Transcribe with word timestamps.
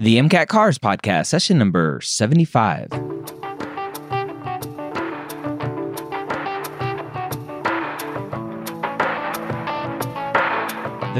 The 0.00 0.16
MCAT 0.16 0.48
Cars 0.48 0.78
Podcast, 0.78 1.26
session 1.26 1.58
number 1.58 2.00
75. 2.00 2.88
The 2.88 2.96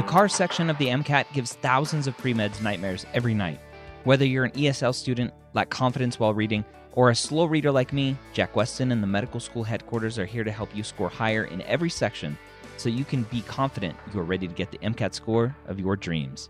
car 0.07 0.27
section 0.27 0.71
of 0.71 0.79
the 0.79 0.87
MCAT 0.87 1.31
gives 1.31 1.53
thousands 1.53 2.07
of 2.07 2.17
pre-meds 2.17 2.59
nightmares 2.63 3.05
every 3.13 3.35
night. 3.35 3.59
Whether 4.03 4.25
you're 4.25 4.45
an 4.45 4.51
ESL 4.53 4.95
student, 4.95 5.31
lack 5.53 5.69
confidence 5.69 6.19
while 6.19 6.33
reading, 6.33 6.65
or 6.93 7.11
a 7.11 7.15
slow 7.15 7.45
reader 7.45 7.71
like 7.71 7.93
me, 7.93 8.17
Jack 8.33 8.55
Westin 8.55 8.91
and 8.91 9.03
the 9.03 9.07
medical 9.07 9.39
school 9.39 9.63
headquarters 9.63 10.17
are 10.17 10.25
here 10.25 10.43
to 10.43 10.51
help 10.51 10.75
you 10.75 10.81
score 10.81 11.07
higher 11.07 11.43
in 11.43 11.61
every 11.67 11.91
section 11.91 12.35
so 12.77 12.89
you 12.89 13.05
can 13.05 13.21
be 13.23 13.41
confident 13.41 13.95
you 14.11 14.19
are 14.19 14.23
ready 14.23 14.47
to 14.47 14.53
get 14.55 14.71
the 14.71 14.79
MCAT 14.79 15.13
score 15.13 15.55
of 15.67 15.79
your 15.79 15.95
dreams. 15.95 16.49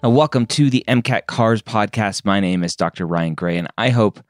Now, 0.00 0.10
welcome 0.10 0.46
to 0.46 0.70
the 0.70 0.84
MCAT 0.86 1.26
Cars 1.26 1.60
podcast. 1.60 2.24
My 2.24 2.38
name 2.38 2.62
is 2.62 2.76
Dr. 2.76 3.04
Ryan 3.04 3.34
Gray, 3.34 3.58
and 3.58 3.66
I 3.76 3.90
hope 3.90 4.20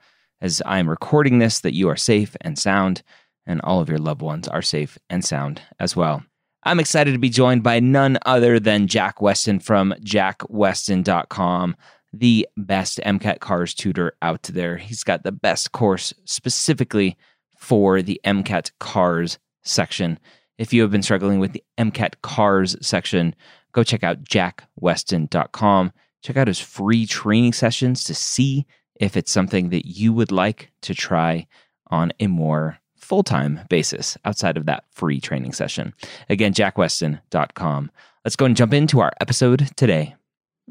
as 0.40 0.62
I'm 0.64 0.88
recording 0.88 1.40
this 1.40 1.60
that 1.60 1.74
you 1.74 1.90
are 1.90 1.96
safe 1.96 2.34
and 2.40 2.58
sound, 2.58 3.02
and 3.46 3.60
all 3.60 3.78
of 3.78 3.90
your 3.90 3.98
loved 3.98 4.22
ones 4.22 4.48
are 4.48 4.62
safe 4.62 4.96
and 5.10 5.22
sound 5.22 5.60
as 5.78 5.94
well. 5.94 6.22
I'm 6.62 6.80
excited 6.80 7.12
to 7.12 7.18
be 7.18 7.28
joined 7.28 7.62
by 7.62 7.80
none 7.80 8.18
other 8.24 8.58
than 8.58 8.86
Jack 8.86 9.18
Westin 9.18 9.62
from 9.62 9.92
jackwestin.com, 10.00 11.76
the 12.14 12.48
best 12.56 12.98
MCAT 13.04 13.40
Cars 13.40 13.74
tutor 13.74 14.14
out 14.22 14.44
there. 14.44 14.78
He's 14.78 15.04
got 15.04 15.22
the 15.22 15.32
best 15.32 15.72
course 15.72 16.14
specifically 16.24 17.18
for 17.58 18.00
the 18.00 18.18
MCAT 18.24 18.70
Cars 18.80 19.38
section. 19.64 20.18
If 20.56 20.72
you 20.72 20.80
have 20.80 20.90
been 20.90 21.02
struggling 21.02 21.40
with 21.40 21.52
the 21.52 21.62
MCAT 21.76 22.14
Cars 22.22 22.74
section, 22.80 23.34
go 23.72 23.82
check 23.82 24.04
out 24.04 24.24
jackwestin.com. 24.24 25.92
Check 26.22 26.36
out 26.36 26.48
his 26.48 26.58
free 26.58 27.06
training 27.06 27.52
sessions 27.52 28.04
to 28.04 28.14
see 28.14 28.66
if 29.00 29.16
it's 29.16 29.30
something 29.30 29.68
that 29.70 29.86
you 29.86 30.12
would 30.12 30.32
like 30.32 30.72
to 30.82 30.94
try 30.94 31.46
on 31.88 32.12
a 32.20 32.26
more 32.26 32.78
full 32.96 33.22
time 33.22 33.60
basis 33.68 34.18
outside 34.24 34.56
of 34.56 34.66
that 34.66 34.84
free 34.90 35.20
training 35.20 35.52
session. 35.52 35.94
Again, 36.28 36.52
jackwestin.com. 36.52 37.90
Let's 38.24 38.36
go 38.36 38.44
and 38.44 38.56
jump 38.56 38.74
into 38.74 39.00
our 39.00 39.12
episode 39.20 39.70
today. 39.76 40.14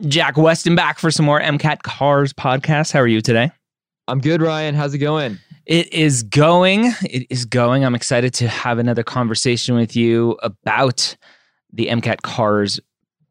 Jack 0.08 0.36
Westin 0.36 0.76
back 0.76 1.00
for 1.00 1.10
some 1.10 1.26
more 1.26 1.42
MCAT 1.42 1.82
Cars 1.82 2.32
podcast. 2.34 2.92
How 2.92 3.00
are 3.00 3.08
you 3.08 3.22
today? 3.22 3.52
I'm 4.08 4.20
good, 4.22 4.42
Ryan. 4.42 4.76
How's 4.76 4.94
it 4.94 5.00
going? 5.00 5.40
It 5.66 5.92
is 5.92 6.24
going. 6.24 6.94
It 7.02 7.26
is 7.30 7.46
going. 7.46 7.84
I'm 7.84 7.96
excited 7.96 8.34
to 8.36 8.48
have 8.48 8.78
another 8.78 9.04
conversation 9.04 9.76
with 9.76 9.96
you 9.96 10.38
about 10.44 11.18
the 11.72 11.88
MCAT 11.88 12.22
Cars 12.22 12.80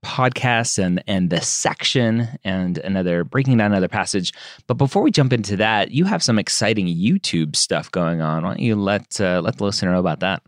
podcast 0.04 0.78
and 0.78 1.02
and 1.08 1.30
the 1.30 1.40
section 1.40 2.28
and 2.44 2.78
another 2.78 3.24
breaking 3.24 3.56
down 3.56 3.72
another 3.72 3.88
passage. 3.88 4.32
But 4.66 4.74
before 4.74 5.02
we 5.02 5.10
jump 5.10 5.32
into 5.32 5.56
that, 5.56 5.90
you 5.90 6.04
have 6.04 6.22
some 6.22 6.38
exciting 6.38 6.86
YouTube 6.86 7.56
stuff 7.56 7.90
going 7.90 8.20
on. 8.20 8.44
Why 8.44 8.50
don't 8.50 8.60
you 8.60 8.76
let 8.76 9.20
uh, 9.20 9.40
let 9.42 9.56
the 9.56 9.64
listener 9.64 9.92
know 9.92 10.00
about 10.00 10.20
that? 10.20 10.42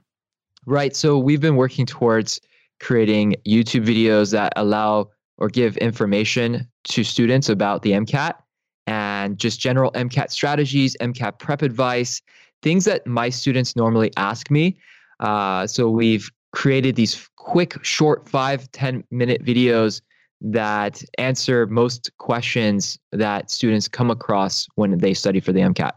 Right. 0.66 0.94
So 0.94 1.18
we've 1.18 1.40
been 1.40 1.56
working 1.56 1.86
towards 1.86 2.40
creating 2.80 3.34
YouTube 3.46 3.84
videos 3.84 4.32
that 4.32 4.52
allow 4.56 5.10
or 5.38 5.48
give 5.48 5.76
information 5.78 6.68
to 6.84 7.02
students 7.02 7.48
about 7.48 7.82
the 7.82 7.92
MCAT 7.92 8.34
and 8.86 9.38
just 9.38 9.60
general 9.60 9.90
MCAT 9.92 10.30
strategies, 10.30 10.96
MCAT 11.00 11.38
prep 11.38 11.62
advice, 11.62 12.22
things 12.62 12.84
that 12.84 13.06
my 13.06 13.28
students 13.28 13.76
normally 13.76 14.12
ask 14.16 14.50
me. 14.50 14.78
Uh, 15.20 15.66
so 15.66 15.90
we've 15.90 16.30
created 16.52 16.96
these 16.96 17.27
quick, 17.38 17.82
short 17.84 18.28
five 18.28 18.70
ten 18.72 19.04
minute 19.10 19.44
videos 19.44 20.02
that 20.40 21.02
answer 21.16 21.66
most 21.66 22.10
questions 22.18 22.98
that 23.12 23.50
students 23.50 23.88
come 23.88 24.10
across 24.10 24.68
when 24.74 24.98
they 24.98 25.14
study 25.14 25.40
for 25.40 25.52
the 25.52 25.60
MCAT. 25.60 25.92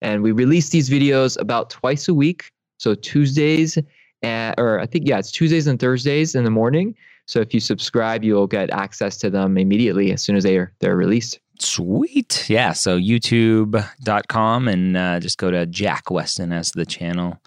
And 0.00 0.22
we 0.22 0.32
release 0.32 0.70
these 0.70 0.88
videos 0.88 1.38
about 1.40 1.70
twice 1.70 2.08
a 2.08 2.14
week. 2.14 2.50
So 2.78 2.94
Tuesdays, 2.94 3.76
and, 4.22 4.54
or 4.58 4.80
I 4.80 4.86
think, 4.86 5.08
yeah, 5.08 5.18
it's 5.18 5.32
Tuesdays 5.32 5.66
and 5.66 5.78
Thursdays 5.78 6.34
in 6.34 6.44
the 6.44 6.50
morning. 6.50 6.94
So 7.26 7.40
if 7.40 7.52
you 7.52 7.60
subscribe, 7.60 8.24
you'll 8.24 8.46
get 8.46 8.70
access 8.70 9.18
to 9.18 9.28
them 9.28 9.58
immediately 9.58 10.12
as 10.12 10.22
soon 10.22 10.36
as 10.36 10.44
they 10.44 10.56
are, 10.56 10.72
they're 10.80 10.96
released. 10.96 11.40
Sweet. 11.60 12.48
Yeah. 12.48 12.72
So 12.72 12.98
youtube.com 12.98 14.68
and 14.68 14.96
uh, 14.96 15.20
just 15.20 15.38
go 15.38 15.50
to 15.50 15.66
Jack 15.66 16.06
Westin 16.06 16.52
as 16.52 16.72
the 16.72 16.86
channel. 16.86 17.38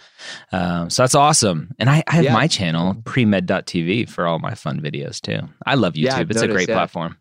Um, 0.52 0.90
so 0.90 1.04
that's 1.04 1.16
awesome. 1.16 1.74
And 1.80 1.90
I, 1.90 2.04
I 2.08 2.16
have 2.16 2.26
yeah. 2.26 2.34
my 2.34 2.48
channel, 2.48 2.96
premed.tv, 2.96 4.10
for 4.10 4.28
all 4.28 4.40
my 4.40 4.54
fun 4.54 4.82
videos 4.82 5.22
too. 5.22 5.48
I 5.66 5.76
love 5.76 5.94
YouTube. 5.94 6.04
Yeah, 6.04 6.20
it's 6.20 6.36
noticed, 6.36 6.44
a 6.44 6.48
great 6.48 6.70
yeah. 6.70 6.76
platform. 6.76 7.18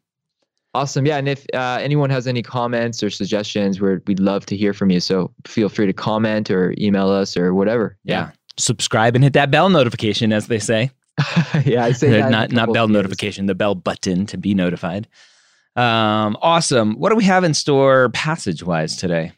Awesome. 0.75 1.07
Yeah. 1.07 1.19
And 1.19 1.29
if 1.29 1.47
uh, 1.55 1.79
anyone 1.81 2.11
has 2.11 2.27
any 2.27 2.43
comments 2.43 3.03
or 3.03 3.11
suggestions, 3.11 3.81
we 3.81 3.97
we'd 4.07 4.21
love 4.21 4.47
to 4.47 4.57
hear 4.57 4.73
from 4.73 4.91
you. 4.91 5.01
So 5.01 5.33
feel 5.47 5.69
free 5.69 5.87
to 5.87 5.93
comment 5.93 6.51
or 6.51 6.75
email 6.79 7.11
us 7.11 7.37
or 7.37 7.55
whatever. 7.55 7.97
Yeah. 8.05 8.31
Subscribe 8.57 9.15
and 9.15 9.25
hit 9.25 9.33
that 9.33 9.51
bell 9.51 9.69
notification, 9.69 10.33
as 10.33 10.47
they 10.47 10.59
say. 10.59 10.91
yeah, 11.65 11.85
I 11.85 11.93
say 11.93 12.21
not 12.31 12.53
not 12.53 12.73
bell 12.73 12.89
notification, 12.89 13.47
the 13.47 13.55
bell 13.55 13.75
button 13.75 14.27
to 14.27 14.37
be 14.37 14.55
notified. 14.55 15.09
Um, 15.77 16.37
awesome. 16.43 16.95
What 16.99 17.11
do 17.11 17.17
we 17.17 17.25
have 17.25 17.45
in 17.45 17.55
store 17.55 18.09
passage 18.11 18.63
wise 18.63 18.97
today? 18.97 19.33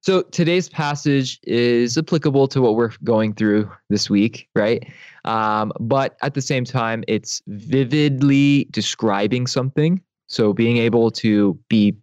So 0.00 0.20
today's 0.20 0.68
passage 0.68 1.40
is 1.44 1.96
applicable 1.96 2.46
to 2.48 2.60
what 2.60 2.74
we're 2.74 2.90
going 3.04 3.32
through 3.32 3.70
this 3.88 4.10
week, 4.10 4.50
right? 4.54 4.86
Um, 5.24 5.72
but 5.80 6.18
at 6.20 6.34
the 6.34 6.42
same 6.42 6.66
time, 6.66 7.04
it's 7.08 7.40
vividly 7.46 8.66
describing 8.70 9.46
something. 9.46 10.02
So 10.26 10.52
being 10.52 10.76
able 10.76 11.10
to 11.12 11.58
be, 11.70 11.96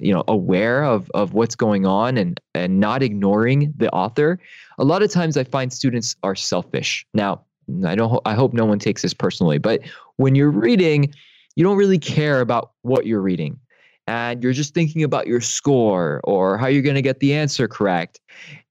you 0.00 0.12
know, 0.12 0.24
aware 0.26 0.82
of 0.82 1.08
of 1.14 1.34
what's 1.34 1.54
going 1.54 1.86
on 1.86 2.16
and 2.16 2.40
and 2.54 2.80
not 2.80 3.00
ignoring 3.00 3.74
the 3.76 3.92
author. 3.92 4.40
A 4.78 4.84
lot 4.84 5.02
of 5.02 5.10
times, 5.12 5.36
I 5.36 5.44
find 5.44 5.72
students 5.72 6.16
are 6.24 6.34
selfish. 6.34 7.06
Now, 7.14 7.42
I 7.84 7.94
don't. 7.94 8.20
I 8.24 8.34
hope 8.34 8.54
no 8.54 8.64
one 8.64 8.80
takes 8.80 9.02
this 9.02 9.14
personally, 9.14 9.58
but 9.58 9.82
when 10.16 10.34
you're 10.34 10.50
reading 10.50 11.14
you 11.56 11.64
don't 11.64 11.76
really 11.76 11.98
care 11.98 12.40
about 12.40 12.72
what 12.82 13.06
you're 13.06 13.20
reading 13.20 13.58
and 14.06 14.42
you're 14.42 14.52
just 14.52 14.74
thinking 14.74 15.04
about 15.04 15.26
your 15.26 15.40
score 15.40 16.20
or 16.24 16.58
how 16.58 16.66
you're 16.66 16.82
going 16.82 16.96
to 16.96 17.02
get 17.02 17.20
the 17.20 17.32
answer 17.32 17.68
correct. 17.68 18.20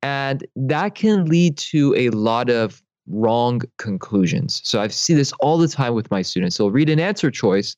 And 0.03 0.45
that 0.55 0.95
can 0.95 1.25
lead 1.25 1.57
to 1.57 1.95
a 1.95 2.09
lot 2.09 2.49
of 2.49 2.81
wrong 3.07 3.61
conclusions. 3.77 4.61
So 4.63 4.81
I 4.81 4.87
see 4.89 5.13
this 5.13 5.31
all 5.39 5.57
the 5.57 5.67
time 5.67 5.93
with 5.93 6.11
my 6.11 6.21
students. 6.21 6.57
They'll 6.57 6.71
read 6.71 6.89
an 6.89 6.99
answer 6.99 7.31
choice 7.31 7.75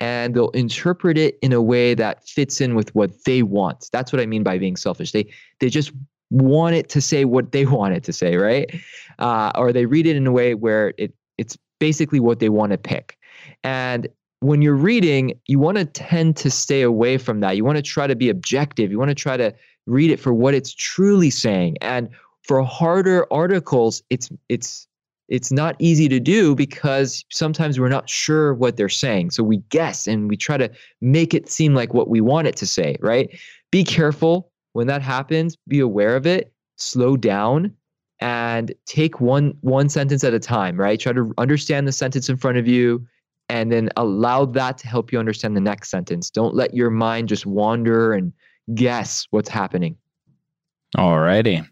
and 0.00 0.34
they'll 0.34 0.50
interpret 0.50 1.18
it 1.18 1.38
in 1.42 1.52
a 1.52 1.60
way 1.62 1.94
that 1.94 2.26
fits 2.28 2.60
in 2.60 2.74
with 2.74 2.94
what 2.94 3.24
they 3.24 3.42
want. 3.42 3.88
That's 3.92 4.12
what 4.12 4.20
I 4.20 4.26
mean 4.26 4.42
by 4.42 4.58
being 4.58 4.76
selfish. 4.76 5.12
They 5.12 5.26
they 5.60 5.68
just 5.68 5.92
want 6.30 6.74
it 6.74 6.88
to 6.90 7.00
say 7.00 7.24
what 7.24 7.52
they 7.52 7.66
want 7.78 7.94
it 7.94 8.04
to 8.04 8.12
say, 8.12 8.36
right? 8.36 8.72
Uh, 9.18 9.52
or 9.54 9.72
they 9.72 9.86
read 9.86 10.06
it 10.06 10.16
in 10.16 10.26
a 10.26 10.32
way 10.32 10.54
where 10.54 10.94
it 10.98 11.14
it's 11.38 11.56
basically 11.78 12.20
what 12.20 12.38
they 12.38 12.48
want 12.48 12.72
to 12.72 12.78
pick. 12.78 13.18
And 13.64 14.08
when 14.42 14.60
you're 14.60 14.74
reading, 14.74 15.38
you 15.46 15.58
want 15.58 15.78
to 15.78 15.84
tend 15.84 16.36
to 16.38 16.50
stay 16.50 16.82
away 16.82 17.16
from 17.16 17.40
that. 17.40 17.56
You 17.56 17.64
want 17.64 17.76
to 17.76 17.82
try 17.82 18.06
to 18.06 18.16
be 18.16 18.28
objective. 18.28 18.90
You 18.90 18.98
want 18.98 19.10
to 19.10 19.14
try 19.14 19.36
to 19.36 19.54
read 19.86 20.10
it 20.10 20.18
for 20.18 20.34
what 20.34 20.54
it's 20.54 20.74
truly 20.74 21.30
saying. 21.30 21.76
And 21.80 22.08
for 22.42 22.62
harder 22.62 23.32
articles, 23.32 24.02
it's 24.10 24.30
it's 24.48 24.88
it's 25.28 25.52
not 25.52 25.76
easy 25.78 26.08
to 26.08 26.18
do 26.18 26.54
because 26.54 27.24
sometimes 27.30 27.78
we're 27.78 27.88
not 27.88 28.10
sure 28.10 28.52
what 28.54 28.76
they're 28.76 28.88
saying. 28.88 29.30
So 29.30 29.42
we 29.44 29.58
guess 29.70 30.06
and 30.06 30.28
we 30.28 30.36
try 30.36 30.56
to 30.56 30.70
make 31.00 31.32
it 31.32 31.48
seem 31.48 31.74
like 31.74 31.94
what 31.94 32.08
we 32.08 32.20
want 32.20 32.48
it 32.48 32.56
to 32.56 32.66
say, 32.66 32.96
right? 33.00 33.30
Be 33.70 33.84
careful 33.84 34.50
when 34.72 34.88
that 34.88 35.02
happens, 35.02 35.56
be 35.68 35.78
aware 35.78 36.16
of 36.16 36.26
it, 36.26 36.52
slow 36.76 37.16
down 37.16 37.74
and 38.20 38.74
take 38.86 39.20
one 39.20 39.54
one 39.60 39.88
sentence 39.88 40.24
at 40.24 40.34
a 40.34 40.40
time, 40.40 40.76
right? 40.76 40.98
Try 40.98 41.12
to 41.12 41.32
understand 41.38 41.86
the 41.86 41.92
sentence 41.92 42.28
in 42.28 42.36
front 42.36 42.58
of 42.58 42.66
you, 42.66 43.06
and 43.52 43.70
then 43.70 43.90
allow 43.98 44.46
that 44.46 44.78
to 44.78 44.88
help 44.88 45.12
you 45.12 45.18
understand 45.18 45.54
the 45.54 45.60
next 45.60 45.90
sentence. 45.90 46.30
Don't 46.30 46.54
let 46.54 46.72
your 46.72 46.88
mind 46.88 47.28
just 47.28 47.44
wander 47.44 48.14
and 48.14 48.32
guess 48.74 49.26
what's 49.28 49.50
happening. 49.50 49.98
All 50.96 51.20
righty. 51.20 51.62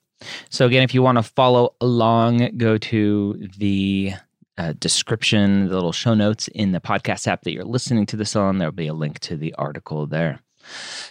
So, 0.50 0.67
again, 0.67 0.82
if 0.82 0.93
you 0.93 1.00
want 1.00 1.17
to 1.17 1.23
follow 1.23 1.75
along, 1.81 2.59
go 2.59 2.77
to 2.77 3.49
the 3.56 4.12
uh, 4.59 4.75
description, 4.79 5.69
the 5.69 5.75
little 5.75 5.93
show 5.93 6.12
notes 6.12 6.49
in 6.49 6.73
the 6.73 6.81
podcast 6.81 7.27
app 7.27 7.44
that 7.44 7.53
you're 7.53 7.65
listening 7.65 8.05
to 8.06 8.17
this 8.19 8.37
on. 8.37 8.59
There'll 8.59 8.73
be 8.73 8.88
a 8.88 8.93
link 8.93 9.19
to 9.21 9.37
the 9.38 9.55
article 9.55 10.06
there. 10.06 10.43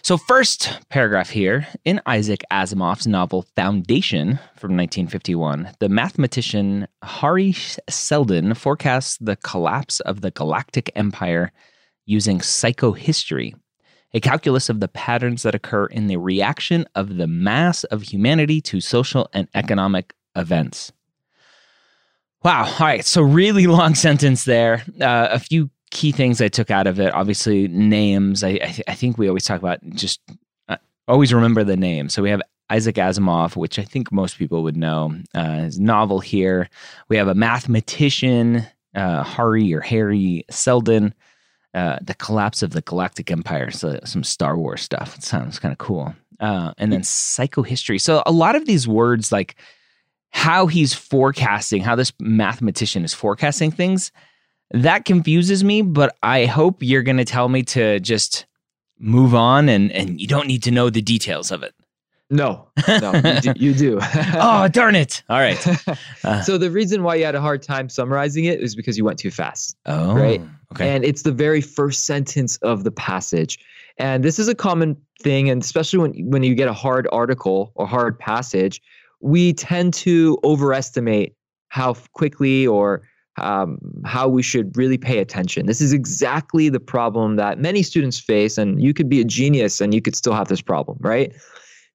So, 0.01 0.17
first 0.17 0.79
paragraph 0.89 1.29
here 1.29 1.67
in 1.85 2.01
Isaac 2.05 2.43
Asimov's 2.51 3.05
novel 3.05 3.45
Foundation 3.55 4.39
from 4.55 4.75
1951, 4.75 5.71
the 5.79 5.89
mathematician 5.89 6.87
Hari 7.03 7.53
Seldon 7.89 8.53
forecasts 8.53 9.17
the 9.17 9.35
collapse 9.35 9.99
of 10.01 10.21
the 10.21 10.31
galactic 10.31 10.91
empire 10.95 11.51
using 12.05 12.39
psychohistory, 12.39 13.53
a 14.13 14.19
calculus 14.19 14.69
of 14.69 14.79
the 14.79 14.87
patterns 14.87 15.43
that 15.43 15.53
occur 15.53 15.85
in 15.87 16.07
the 16.07 16.17
reaction 16.17 16.85
of 16.95 17.17
the 17.17 17.27
mass 17.27 17.83
of 17.85 18.01
humanity 18.01 18.61
to 18.61 18.81
social 18.81 19.29
and 19.33 19.47
economic 19.53 20.13
events. 20.35 20.91
Wow. 22.43 22.65
All 22.65 22.87
right. 22.87 23.05
So, 23.05 23.21
really 23.21 23.67
long 23.67 23.95
sentence 24.07 24.45
there. 24.45 24.83
Uh, 24.99 25.27
a 25.31 25.39
few 25.39 25.69
key 25.91 26.11
things 26.11 26.41
I 26.41 26.47
took 26.47 26.71
out 26.71 26.87
of 26.87 26.99
it. 26.99 27.13
Obviously, 27.13 27.67
names. 27.67 28.43
I, 28.43 28.49
I, 28.49 28.57
th- 28.57 28.83
I 28.87 28.95
think 28.95 29.17
we 29.17 29.27
always 29.27 29.45
talk 29.45 29.59
about 29.59 29.79
just 29.89 30.21
uh, 30.67 30.77
always 31.07 31.33
remember 31.33 31.63
the 31.63 31.77
name. 31.77 32.09
So, 32.09 32.21
we 32.21 32.29
have 32.29 32.41
Isaac 32.69 32.95
Asimov, 32.95 33.55
which 33.55 33.79
I 33.79 33.83
think 33.83 34.11
most 34.11 34.37
people 34.37 34.63
would 34.63 34.77
know. 34.77 35.15
Uh, 35.33 35.63
his 35.63 35.79
novel 35.79 36.19
here. 36.19 36.69
We 37.07 37.17
have 37.17 37.27
a 37.27 37.35
mathematician, 37.35 38.65
uh, 38.95 39.23
Hari 39.23 39.73
or 39.73 39.81
Harry 39.81 40.45
Seldon. 40.49 41.13
Uh, 41.73 41.99
the 42.01 42.15
collapse 42.15 42.63
of 42.63 42.71
the 42.71 42.81
Galactic 42.81 43.29
Empire. 43.29 43.69
So, 43.71 43.99
some 44.03 44.23
Star 44.23 44.57
Wars 44.57 44.81
stuff. 44.81 45.17
It 45.17 45.23
sounds 45.23 45.59
kind 45.59 45.71
of 45.71 45.77
cool. 45.77 46.15
Uh, 46.39 46.73
and 46.77 46.91
then 46.91 47.01
psychohistory. 47.01 47.99
So, 47.99 48.23
a 48.25 48.31
lot 48.31 48.55
of 48.55 48.65
these 48.65 48.87
words, 48.87 49.31
like 49.31 49.55
how 50.31 50.67
he's 50.67 50.93
forecasting, 50.93 51.81
how 51.81 51.95
this 51.95 52.13
mathematician 52.19 53.03
is 53.03 53.13
forecasting 53.13 53.71
things, 53.71 54.11
that 54.71 55.05
confuses 55.05 55.63
me. 55.63 55.81
But 55.81 56.15
I 56.23 56.45
hope 56.45 56.81
you're 56.81 57.03
going 57.03 57.17
to 57.17 57.25
tell 57.25 57.49
me 57.49 57.63
to 57.63 57.99
just 57.99 58.45
move 58.99 59.33
on 59.33 59.69
and, 59.69 59.91
and 59.91 60.19
you 60.19 60.27
don't 60.27 60.47
need 60.47 60.63
to 60.63 60.71
know 60.71 60.89
the 60.89 61.01
details 61.01 61.51
of 61.51 61.63
it. 61.63 61.73
No, 62.31 62.67
no, 62.87 63.11
you 63.15 63.41
do. 63.41 63.53
You 63.57 63.73
do. 63.73 63.99
oh, 64.35 64.67
darn 64.67 64.93
it. 64.93 65.23
All 65.29 65.39
right. 65.39 65.57
Uh, 66.25 66.41
so, 66.41 66.57
the 66.57 66.69
reason 66.69 67.01
why 67.01 67.15
you 67.15 67.23
had 67.23 67.33
a 67.33 67.39
hard 67.39 67.61
time 67.61 67.87
summarizing 67.87 68.43
it 68.43 68.59
is 68.59 68.75
because 68.75 68.97
you 68.97 69.05
went 69.05 69.17
too 69.17 69.31
fast. 69.31 69.77
Oh, 69.85 70.13
right. 70.13 70.41
Okay. 70.73 70.89
And 70.89 71.05
it's 71.05 71.21
the 71.21 71.31
very 71.31 71.61
first 71.61 72.05
sentence 72.05 72.57
of 72.57 72.83
the 72.83 72.91
passage. 72.91 73.57
And 73.97 74.21
this 74.21 74.37
is 74.37 74.49
a 74.49 74.53
common 74.53 74.97
thing. 75.21 75.49
And 75.49 75.63
especially 75.63 75.99
when, 75.99 76.29
when 76.29 76.43
you 76.43 76.55
get 76.55 76.67
a 76.67 76.73
hard 76.73 77.07
article 77.13 77.71
or 77.75 77.87
hard 77.87 78.19
passage, 78.19 78.81
we 79.21 79.53
tend 79.53 79.93
to 79.95 80.37
overestimate 80.43 81.35
how 81.69 81.93
quickly 82.13 82.67
or 82.67 83.01
um, 83.39 83.79
how 84.05 84.27
we 84.27 84.43
should 84.43 84.75
really 84.77 84.97
pay 84.97 85.19
attention. 85.19 85.65
This 85.65 85.81
is 85.81 85.93
exactly 85.93 86.69
the 86.69 86.79
problem 86.79 87.35
that 87.35 87.59
many 87.59 87.83
students 87.83 88.19
face, 88.19 88.57
and 88.57 88.81
you 88.81 88.93
could 88.93 89.09
be 89.09 89.21
a 89.21 89.25
genius 89.25 89.81
and 89.81 89.93
you 89.93 90.01
could 90.01 90.15
still 90.15 90.33
have 90.33 90.47
this 90.47 90.61
problem, 90.61 90.97
right? 91.01 91.33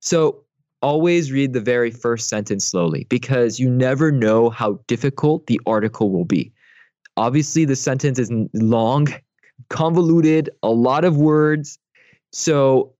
So 0.00 0.44
always 0.82 1.32
read 1.32 1.54
the 1.54 1.60
very 1.60 1.90
first 1.90 2.28
sentence 2.28 2.66
slowly 2.66 3.06
because 3.08 3.58
you 3.58 3.70
never 3.70 4.12
know 4.12 4.50
how 4.50 4.78
difficult 4.86 5.46
the 5.46 5.60
article 5.66 6.10
will 6.10 6.26
be. 6.26 6.52
Obviously, 7.16 7.64
the 7.64 7.76
sentence 7.76 8.18
is 8.18 8.30
long, 8.52 9.08
convoluted, 9.70 10.50
a 10.62 10.70
lot 10.70 11.04
of 11.04 11.16
words. 11.16 11.78
So 12.32 12.92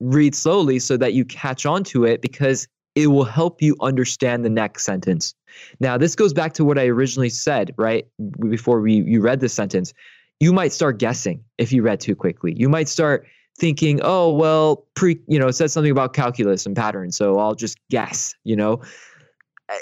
read 0.00 0.34
slowly 0.34 0.78
so 0.78 0.96
that 0.96 1.12
you 1.12 1.24
catch 1.24 1.66
on 1.66 1.84
to 1.84 2.04
it 2.04 2.22
because 2.22 2.68
it 2.94 3.08
will 3.08 3.24
help 3.24 3.60
you 3.60 3.76
understand 3.80 4.44
the 4.44 4.50
next 4.50 4.84
sentence. 4.84 5.34
Now, 5.80 5.98
this 5.98 6.14
goes 6.14 6.32
back 6.32 6.54
to 6.54 6.64
what 6.64 6.78
I 6.78 6.86
originally 6.86 7.28
said, 7.28 7.74
right? 7.76 8.06
Before 8.48 8.80
we 8.80 8.94
you 8.94 9.20
read 9.20 9.40
the 9.40 9.48
sentence. 9.48 9.92
You 10.38 10.52
might 10.52 10.72
start 10.72 10.98
guessing 10.98 11.42
if 11.56 11.72
you 11.72 11.82
read 11.82 12.00
too 12.00 12.14
quickly. 12.14 12.54
You 12.56 12.68
might 12.68 12.88
start 12.88 13.26
thinking, 13.58 14.00
"Oh, 14.02 14.32
well, 14.32 14.86
pre, 14.94 15.18
you 15.28 15.38
know, 15.38 15.48
it 15.48 15.54
says 15.54 15.72
something 15.72 15.90
about 15.90 16.12
calculus 16.12 16.66
and 16.66 16.76
patterns, 16.76 17.16
so 17.16 17.38
I'll 17.38 17.54
just 17.54 17.78
guess," 17.90 18.34
you 18.44 18.56
know. 18.56 18.80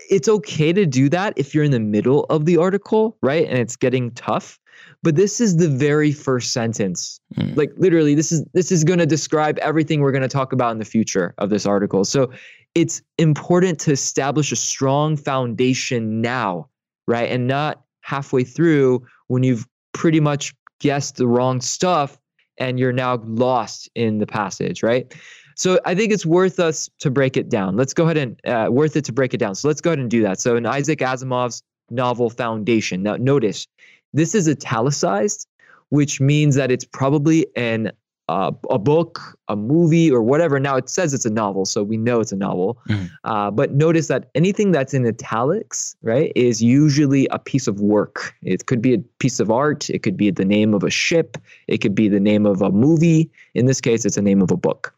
It's 0.09 0.29
okay 0.29 0.73
to 0.73 0.87
do 0.87 1.09
that 1.11 1.35
if 1.37 1.55
you're 1.55 1.65
in 1.65 1.71
the 1.71 1.81
middle 1.81 2.25
of 2.31 2.47
the 2.47 2.57
article, 2.57 3.19
right? 3.21 3.47
And 3.47 3.59
it's 3.59 3.77
getting 3.77 4.13
tough. 4.13 4.59
But 5.03 5.17
this 5.17 5.41
is 5.41 5.59
the 5.59 5.69
very 5.69 6.13
first 6.13 6.53
sentence. 6.53 7.21
Mm. 7.37 7.57
Like 7.57 7.73
literally 7.77 8.15
this 8.15 8.33
is 8.33 8.45
this 8.55 8.73
is 8.73 8.85
going 8.85 8.99
to 8.99 9.07
describe 9.07 9.59
everything 9.59 10.01
we're 10.01 10.13
going 10.13 10.23
to 10.23 10.29
talk 10.29 10.53
about 10.53 10.73
in 10.73 10.79
the 10.79 10.85
future 10.85 11.35
of 11.39 11.51
this 11.51 11.67
article. 11.67 12.05
So 12.05 12.31
it's 12.75 13.03
important 13.19 13.79
to 13.81 13.93
establish 13.93 14.53
a 14.53 14.57
strong 14.57 15.17
foundation 15.17 16.21
now, 16.21 16.69
right? 17.07 17.31
And 17.31 17.47
not 17.47 17.83
halfway 18.01 18.45
through 18.45 19.07
when 19.29 19.43
you've 19.43 19.67
pretty 19.93 20.21
much 20.21 20.55
guessed 20.81 21.17
the 21.17 21.27
wrong 21.27 21.61
stuff 21.61 22.19
and 22.59 22.79
you're 22.79 22.93
now 22.93 23.21
lost 23.25 23.89
in 23.95 24.19
the 24.19 24.27
passage, 24.27 24.83
right? 24.83 25.15
So 25.57 25.79
I 25.85 25.95
think 25.95 26.13
it's 26.13 26.27
worth 26.27 26.59
us 26.59 26.91
to 27.01 27.11
break 27.11 27.37
it 27.37 27.49
down. 27.49 27.77
Let's 27.77 27.95
go 27.95 28.05
ahead 28.05 28.17
and 28.17 28.47
uh, 28.47 28.69
worth 28.71 28.97
it 28.97 29.05
to 29.05 29.13
break 29.13 29.35
it 29.35 29.39
down. 29.39 29.55
So 29.55 29.69
let's 29.69 29.81
go 29.81 29.91
ahead 29.91 30.01
and 30.01 30.11
do 30.11 30.23
that. 30.23 30.41
So 30.41 30.57
in 30.57 30.67
Isaac 30.67 30.99
Asimov's 30.99 31.63
novel 31.91 32.29
Foundation, 32.29 33.03
now 33.05 33.17
notice 33.17 33.67
this 34.13 34.35
is 34.35 34.49
italicized, 34.49 35.47
which 35.91 36.21
means 36.21 36.57
that 36.57 36.71
it's 36.71 36.85
probably 36.85 37.47
an 37.57 37.93
uh, 38.29 38.53
a 38.71 38.79
book, 38.79 39.39
a 39.49 39.57
movie, 39.57 40.11
or 40.11 40.23
whatever. 40.23 40.59
Now 40.59 40.77
it 40.77 40.89
says 40.89 41.13
it's 41.13 41.27
a 41.27 41.31
novel, 41.31 41.65
so 41.67 41.83
we 41.83 41.97
know 41.97 42.21
it's 42.21 42.33
a 42.33 42.37
novel. 42.37 42.79
Mm. 42.89 43.11
Uh, 43.25 43.51
but 43.51 43.73
notice 43.73 44.09
that 44.09 44.31
anything 44.35 44.73
that's 44.73 44.95
in 44.95 45.07
italics, 45.07 45.95
right, 46.03 46.33
is 46.35 46.63
usually 46.63 47.27
a 47.31 47.39
piece 47.39 47.67
of 47.67 47.81
work. 47.81 48.35
It 48.43 48.67
could 48.67 48.81
be 48.81 48.95
a 48.95 48.99
piece 49.19 49.41
of 49.41 49.51
art. 49.51 49.91
It 49.91 50.03
could 50.03 50.17
be 50.17 50.31
the 50.31 50.45
name 50.45 50.73
of 50.73 50.83
a 50.83 50.91
ship. 50.91 51.37
It 51.69 51.79
could 51.79 51.95
be 51.95 52.09
the 52.09 52.21
name 52.21 52.47
of 52.47 52.63
a 52.63 52.71
movie. 52.71 53.31
In 53.55 53.67
this 53.67 53.81
case, 53.81 54.05
it's 54.05 54.17
the 54.17 54.23
name 54.23 54.41
of 54.41 54.51
a 54.51 54.57
book. 54.57 54.95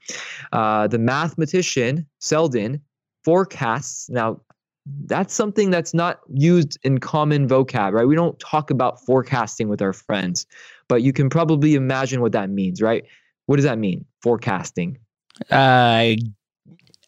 Uh, 0.53 0.87
the 0.87 0.99
mathematician 0.99 2.07
Seldon 2.21 2.81
forecasts. 3.25 4.09
Now, 4.09 4.41
that's 5.07 5.35
something 5.35 5.71
that's 5.71 5.93
not 5.93 6.21
used 6.33 6.79
in 6.85 6.99
common 6.99 7.49
vocab, 7.49 7.93
right? 7.93 8.07
We 8.07 8.15
don't 8.15 8.39
talk 8.39 8.71
about 8.71 9.05
forecasting 9.05 9.69
with 9.69 9.83
our 9.83 9.93
friends, 9.93 10.47
but 10.89 11.03
you 11.03 11.13
can 11.13 11.29
probably 11.29 11.75
imagine 11.75 12.21
what 12.21 12.33
that 12.33 12.51
means, 12.51 12.81
right? 12.83 13.05
What 13.47 13.57
does 13.57 13.65
that 13.65 13.79
mean? 13.79 14.05
Forecasting. 14.23 14.99
Uh, 15.51 16.15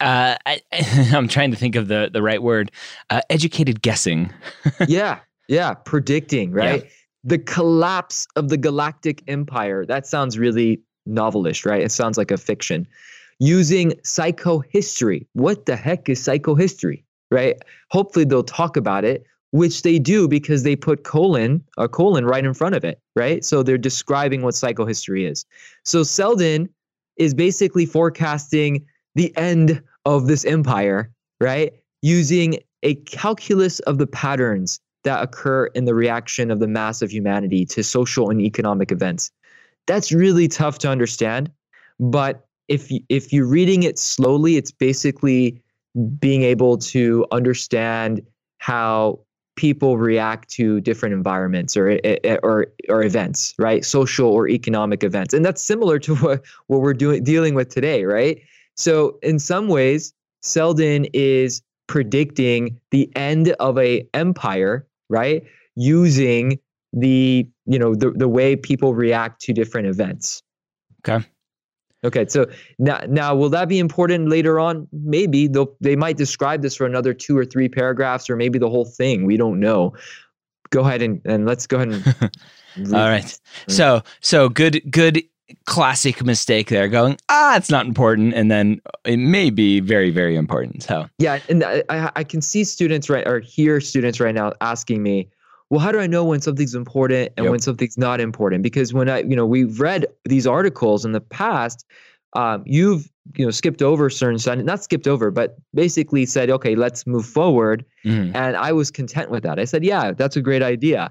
uh, 0.01 0.37
I, 0.47 0.61
am 0.73 1.29
trying 1.29 1.51
to 1.51 1.57
think 1.57 1.75
of 1.77 1.89
the 1.89 2.11
the 2.13 2.23
right 2.23 2.43
word. 2.43 2.71
Uh, 3.11 3.21
educated 3.31 3.83
guessing. 3.83 4.33
yeah, 4.89 5.21
yeah, 5.49 5.75
predicting, 5.75 6.53
right? 6.53 6.85
Yeah. 6.85 6.91
The 7.25 7.39
collapse 7.39 8.27
of 8.37 8.49
the 8.49 8.57
galactic 8.57 9.23
empire. 9.27 9.85
That 9.85 10.07
sounds 10.07 10.39
really 10.39 10.81
novelish, 11.09 11.67
right? 11.67 11.83
It 11.83 11.93
sounds 11.93 12.17
like 12.17 12.31
a 12.31 12.37
fiction. 12.37 12.87
Using 13.41 13.93
psychohistory. 14.05 15.27
What 15.33 15.67
the 15.67 15.77
heck 15.77 16.09
is 16.09 16.21
psychohistory? 16.21 17.03
right? 17.31 17.57
Hopefully 17.91 18.25
they'll 18.25 18.43
talk 18.43 18.77
about 18.77 19.05
it, 19.05 19.25
which 19.50 19.83
they 19.83 19.99
do 19.99 20.29
because 20.29 20.62
they 20.62 20.77
put 20.77 21.05
colon 21.05 21.65
a 21.79 21.89
colon 21.89 22.25
right 22.25 22.45
in 22.45 22.55
front 22.55 22.75
of 22.75 22.85
it, 22.85 23.00
right? 23.17 23.45
So 23.45 23.62
they're 23.62 23.79
describing 23.79 24.43
what 24.43 24.55
psychohistory 24.55 25.29
is. 25.29 25.45
So 25.85 26.03
Seldon 26.03 26.69
is 27.17 27.35
basically 27.35 27.87
forecasting 27.87 28.85
the 29.15 29.35
end 29.37 29.83
of 30.05 30.27
this 30.27 30.45
empire, 30.45 31.11
right? 31.41 31.73
Using 32.03 32.59
a 32.83 32.95
calculus 32.97 33.81
of 33.81 33.99
the 33.99 34.06
patterns 34.06 34.81
that 35.05 35.23
occur 35.23 35.67
in 35.67 35.85
the 35.85 35.95
reaction 35.95 36.50
of 36.50 36.61
the 36.61 36.69
mass 36.69 37.03
of 37.03 37.11
humanity 37.11 37.65
to 37.67 37.83
social 37.83 38.31
and 38.31 38.41
economic 38.41 38.93
events. 38.93 39.31
That's 39.87 40.12
really 40.12 40.49
tough 40.49 40.78
to 40.81 40.90
understand, 40.90 41.50
but 41.99 42.47
if 42.69 42.90
if 43.09 43.33
you're 43.33 43.47
reading 43.47 43.83
it 43.85 43.99
slowly, 43.99 44.57
it's 44.57 44.71
basically 44.71 45.62
being 46.19 46.43
able 46.43 46.76
to 46.76 47.26
understand 47.33 48.21
how 48.59 49.21
people 49.59 49.99
react 49.99 50.49
to 50.49 50.81
different 50.81 51.12
environments 51.12 51.77
or 51.77 51.88
eh, 52.05 52.17
eh, 52.23 52.38
or 52.45 52.69
or 52.88 53.03
events, 53.03 53.55
right? 53.59 53.85
Social 53.85 54.29
or 54.31 54.49
economic 54.49 55.03
events. 55.03 55.35
And 55.35 55.45
that's 55.45 55.61
similar 55.61 55.99
to 55.99 56.15
what, 56.23 56.45
what 56.69 56.81
we're 56.81 56.95
doing 56.95 57.25
dealing 57.25 57.55
with 57.55 57.69
today, 57.69 58.05
right? 58.05 58.41
So 58.77 59.19
in 59.21 59.41
some 59.41 59.67
ways, 59.67 60.15
Seldon 60.43 61.07
is 61.12 61.61
predicting 61.88 62.79
the 62.93 63.11
end 63.17 63.49
of 63.59 63.77
a 63.79 64.09
empire, 64.15 64.87
right? 65.09 65.43
Using 65.75 66.61
the, 66.93 67.49
you 67.67 67.79
know, 67.81 67.97
the, 67.97 68.12
the 68.12 68.29
way 68.29 68.55
people 68.55 68.95
react 68.95 69.43
to 69.43 69.53
different 69.53 69.88
events. 69.88 70.41
Okay. 71.00 71.27
Okay, 72.05 72.26
so 72.28 72.47
now, 72.78 73.00
now 73.09 73.35
will 73.35 73.49
that 73.50 73.69
be 73.69 73.78
important 73.78 74.28
later 74.28 74.61
on? 74.61 74.87
Maybe 74.93 75.49
they 75.49 75.64
they 75.81 75.97
might 75.97 76.17
describe 76.17 76.62
this 76.62 76.76
for 76.76 76.87
another 76.87 77.12
two 77.12 77.37
or 77.37 77.45
three 77.45 77.69
paragraphs, 77.69 78.31
or 78.31 78.37
maybe 78.37 78.59
the 78.59 78.71
whole 78.71 78.85
thing. 78.85 79.26
We 79.26 79.37
don't 79.37 79.59
know. 79.59 79.95
Go 80.71 80.81
ahead 80.83 81.02
and, 81.02 81.21
and 81.25 81.47
let's 81.47 81.67
go 81.67 81.78
ahead 81.78 81.88
and. 82.76 82.95
All 82.95 83.09
right. 83.09 83.40
So 83.67 84.02
so 84.21 84.49
good 84.49 84.81
good 84.90 85.25
classic 85.64 86.25
mistake 86.25 86.69
there. 86.69 86.87
Going 86.88 87.17
ah, 87.28 87.57
it's 87.57 87.71
not 87.71 87.87
important, 87.87 88.35
and 88.35 88.49
then 88.49 88.81
it 89.05 89.17
may 89.17 89.50
be 89.50 89.81
very 89.81 90.11
very 90.11 90.37
important. 90.37 90.85
So 90.85 91.09
yeah, 91.19 91.40
and 91.49 91.64
I 91.64 92.12
I 92.14 92.23
can 92.23 92.43
see 92.43 92.62
students 92.62 93.11
right 93.11 93.26
or 93.26 93.40
hear 93.40 93.81
students 93.81 94.21
right 94.21 94.35
now 94.35 94.52
asking 94.61 95.02
me, 95.02 95.28
well, 95.71 95.81
how 95.81 95.93
do 95.93 95.99
I 95.99 96.07
know 96.07 96.25
when 96.25 96.41
something's 96.41 96.75
important 96.75 97.33
and 97.37 97.45
yep. 97.45 97.51
when 97.51 97.61
something's 97.61 97.99
not 97.99 98.21
important? 98.21 98.63
Because 98.63 98.95
when 98.95 99.09
I, 99.09 99.21
you 99.21 99.37
know, 99.37 99.45
we've 99.45 99.81
read 99.81 100.07
these 100.25 100.47
articles 100.47 101.05
in 101.05 101.13
the 101.13 101.21
past, 101.21 101.85
um, 102.35 102.63
you've, 102.65 103.11
you 103.37 103.45
know, 103.45 103.51
skipped 103.51 103.83
over 103.83 104.09
certain, 104.09 104.65
not 104.65 104.83
skipped 104.83 105.07
over, 105.07 105.31
but 105.31 105.57
basically 105.75 106.25
said, 106.25 106.49
okay, 106.49 106.75
let's 106.75 107.07
move 107.07 107.27
forward. 107.27 107.85
Mm-hmm. 108.05 108.35
And 108.35 108.57
I 108.57 108.73
was 108.73 108.91
content 108.91 109.31
with 109.31 109.43
that. 109.43 109.59
I 109.59 109.65
said, 109.65 109.85
yeah, 109.85 110.13
that's 110.13 110.37
a 110.37 110.41
great 110.41 110.63
idea. 110.63 111.11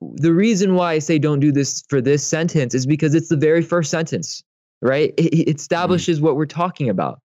The 0.00 0.32
reason 0.32 0.74
why 0.74 0.92
I 0.92 0.98
say 1.00 1.18
don't 1.18 1.40
do 1.40 1.50
this 1.50 1.84
for 1.88 2.00
this 2.00 2.24
sentence 2.24 2.74
is 2.74 2.86
because 2.86 3.14
it's 3.14 3.28
the 3.28 3.36
very 3.36 3.62
first 3.62 3.90
sentence, 3.90 4.44
right? 4.82 5.12
It, 5.16 5.34
it 5.34 5.56
establishes 5.56 6.18
mm-hmm. 6.18 6.26
what 6.26 6.36
we're 6.36 6.46
talking 6.46 6.88
about. 6.88 7.20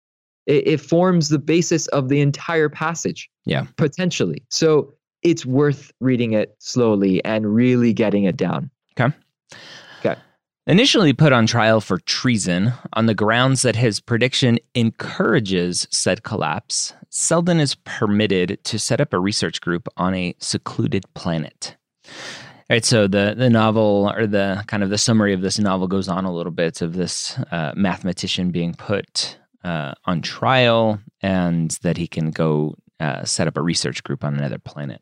It, 0.46 0.66
it 0.66 0.80
forms 0.80 1.28
the 1.28 1.38
basis 1.38 1.88
of 1.88 2.08
the 2.08 2.20
entire 2.20 2.70
passage. 2.70 3.28
Yeah. 3.44 3.66
Potentially. 3.76 4.44
So 4.50 4.94
it's 5.22 5.44
worth 5.44 5.92
reading 6.00 6.32
it 6.32 6.54
slowly 6.58 7.24
and 7.24 7.54
really 7.54 7.92
getting 7.92 8.24
it 8.24 8.36
down. 8.36 8.70
Okay. 8.98 9.14
Okay. 10.00 10.18
Initially 10.66 11.12
put 11.12 11.32
on 11.32 11.46
trial 11.46 11.80
for 11.80 11.98
treason 11.98 12.72
on 12.92 13.06
the 13.06 13.14
grounds 13.14 13.62
that 13.62 13.76
his 13.76 14.00
prediction 14.00 14.58
encourages 14.74 15.88
said 15.90 16.22
collapse, 16.22 16.92
Seldon 17.08 17.58
is 17.58 17.74
permitted 17.74 18.58
to 18.64 18.78
set 18.78 19.00
up 19.00 19.12
a 19.12 19.18
research 19.18 19.60
group 19.60 19.88
on 19.96 20.14
a 20.14 20.34
secluded 20.38 21.04
planet. 21.14 21.76
All 22.06 22.74
right, 22.74 22.84
so 22.84 23.08
the 23.08 23.34
the 23.36 23.48
novel 23.48 24.12
or 24.14 24.26
the 24.26 24.62
kind 24.66 24.82
of 24.82 24.90
the 24.90 24.98
summary 24.98 25.32
of 25.32 25.40
this 25.40 25.58
novel 25.58 25.88
goes 25.88 26.06
on 26.06 26.26
a 26.26 26.32
little 26.32 26.52
bit 26.52 26.82
of 26.82 26.92
this 26.92 27.38
uh, 27.50 27.72
mathematician 27.74 28.50
being 28.50 28.74
put 28.74 29.38
uh, 29.64 29.94
on 30.04 30.20
trial 30.20 31.00
and 31.22 31.70
that 31.82 31.96
he 31.96 32.06
can 32.06 32.30
go 32.30 32.74
uh, 33.00 33.24
set 33.24 33.48
up 33.48 33.56
a 33.56 33.62
research 33.62 34.02
group 34.02 34.22
on 34.22 34.34
another 34.34 34.58
planet. 34.58 35.00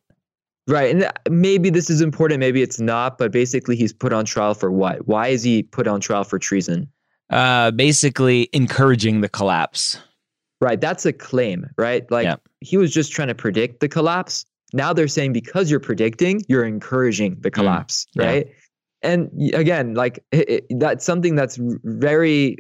Right. 0.69 0.91
And 0.95 1.11
maybe 1.31 1.71
this 1.71 1.89
is 1.91 2.01
important, 2.01 2.41
maybe 2.41 2.61
it's 2.61 2.81
not, 2.81 3.19
but 3.19 3.31
basically 3.31 3.77
he's 3.77 3.93
put 3.93 4.13
on 4.13 4.25
trial 4.25 4.55
for 4.55 4.71
what? 4.73 5.07
Why 5.07 5.29
is 5.29 5.43
he 5.45 5.63
put 5.63 5.87
on 5.87 6.01
trial 6.01 6.25
for 6.25 6.39
treason? 6.39 6.89
Uh, 7.31 7.71
basically, 7.71 8.49
encouraging 8.53 9.21
the 9.21 9.29
collapse. 9.29 10.01
Right. 10.61 10.81
That's 10.81 11.07
a 11.07 11.13
claim, 11.13 11.69
right? 11.79 12.11
Like 12.11 12.25
Yeah. 12.25 12.37
he 12.61 12.77
was 12.77 12.93
just 12.93 13.13
trying 13.13 13.29
to 13.29 13.35
predict 13.35 13.81
the 13.81 13.89
collapse. 13.89 14.45
Now 14.73 14.93
they're 14.93 15.07
saying 15.09 15.33
because 15.33 15.71
you're 15.71 15.79
predicting, 15.81 16.43
you're 16.49 16.65
encouraging 16.65 17.37
the 17.41 17.51
collapse, 17.51 18.07
yeah. 18.15 18.25
right? 18.27 18.47
And 19.03 19.31
again, 19.55 19.95
like 19.95 20.25
it, 20.33 20.49
it- 20.49 20.67
that's 20.81 21.05
something 21.05 21.37
that's 21.37 21.59
very 21.85 22.57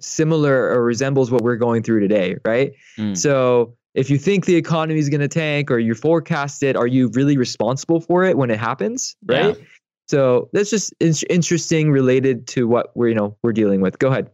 similar 0.00 0.70
or 0.72 0.82
resembles 0.82 1.30
what 1.30 1.42
we're 1.42 1.56
going 1.56 1.82
through 1.82 2.00
today, 2.00 2.36
right? 2.44 2.72
Mm. 2.98 3.16
So 3.16 3.76
if 3.98 4.08
you 4.08 4.16
think 4.16 4.46
the 4.46 4.54
economy 4.54 5.00
is 5.00 5.08
going 5.08 5.20
to 5.20 5.28
tank 5.28 5.70
or 5.72 5.80
you 5.80 5.92
forecast 5.94 6.62
it, 6.62 6.76
are 6.76 6.86
you 6.86 7.08
really 7.14 7.36
responsible 7.36 8.00
for 8.00 8.22
it 8.22 8.38
when 8.38 8.48
it 8.48 8.58
happens, 8.58 9.16
Yeah. 9.28 9.48
right? 9.48 9.58
So 10.06 10.48
that's 10.52 10.70
just 10.70 10.94
in- 11.00 11.12
interesting 11.28 11.90
related 11.90 12.46
to 12.48 12.68
what 12.68 12.96
we're 12.96 13.08
you 13.08 13.14
know 13.14 13.36
we're 13.42 13.52
dealing 13.52 13.80
with. 13.80 13.98
Go 13.98 14.08
ahead. 14.08 14.30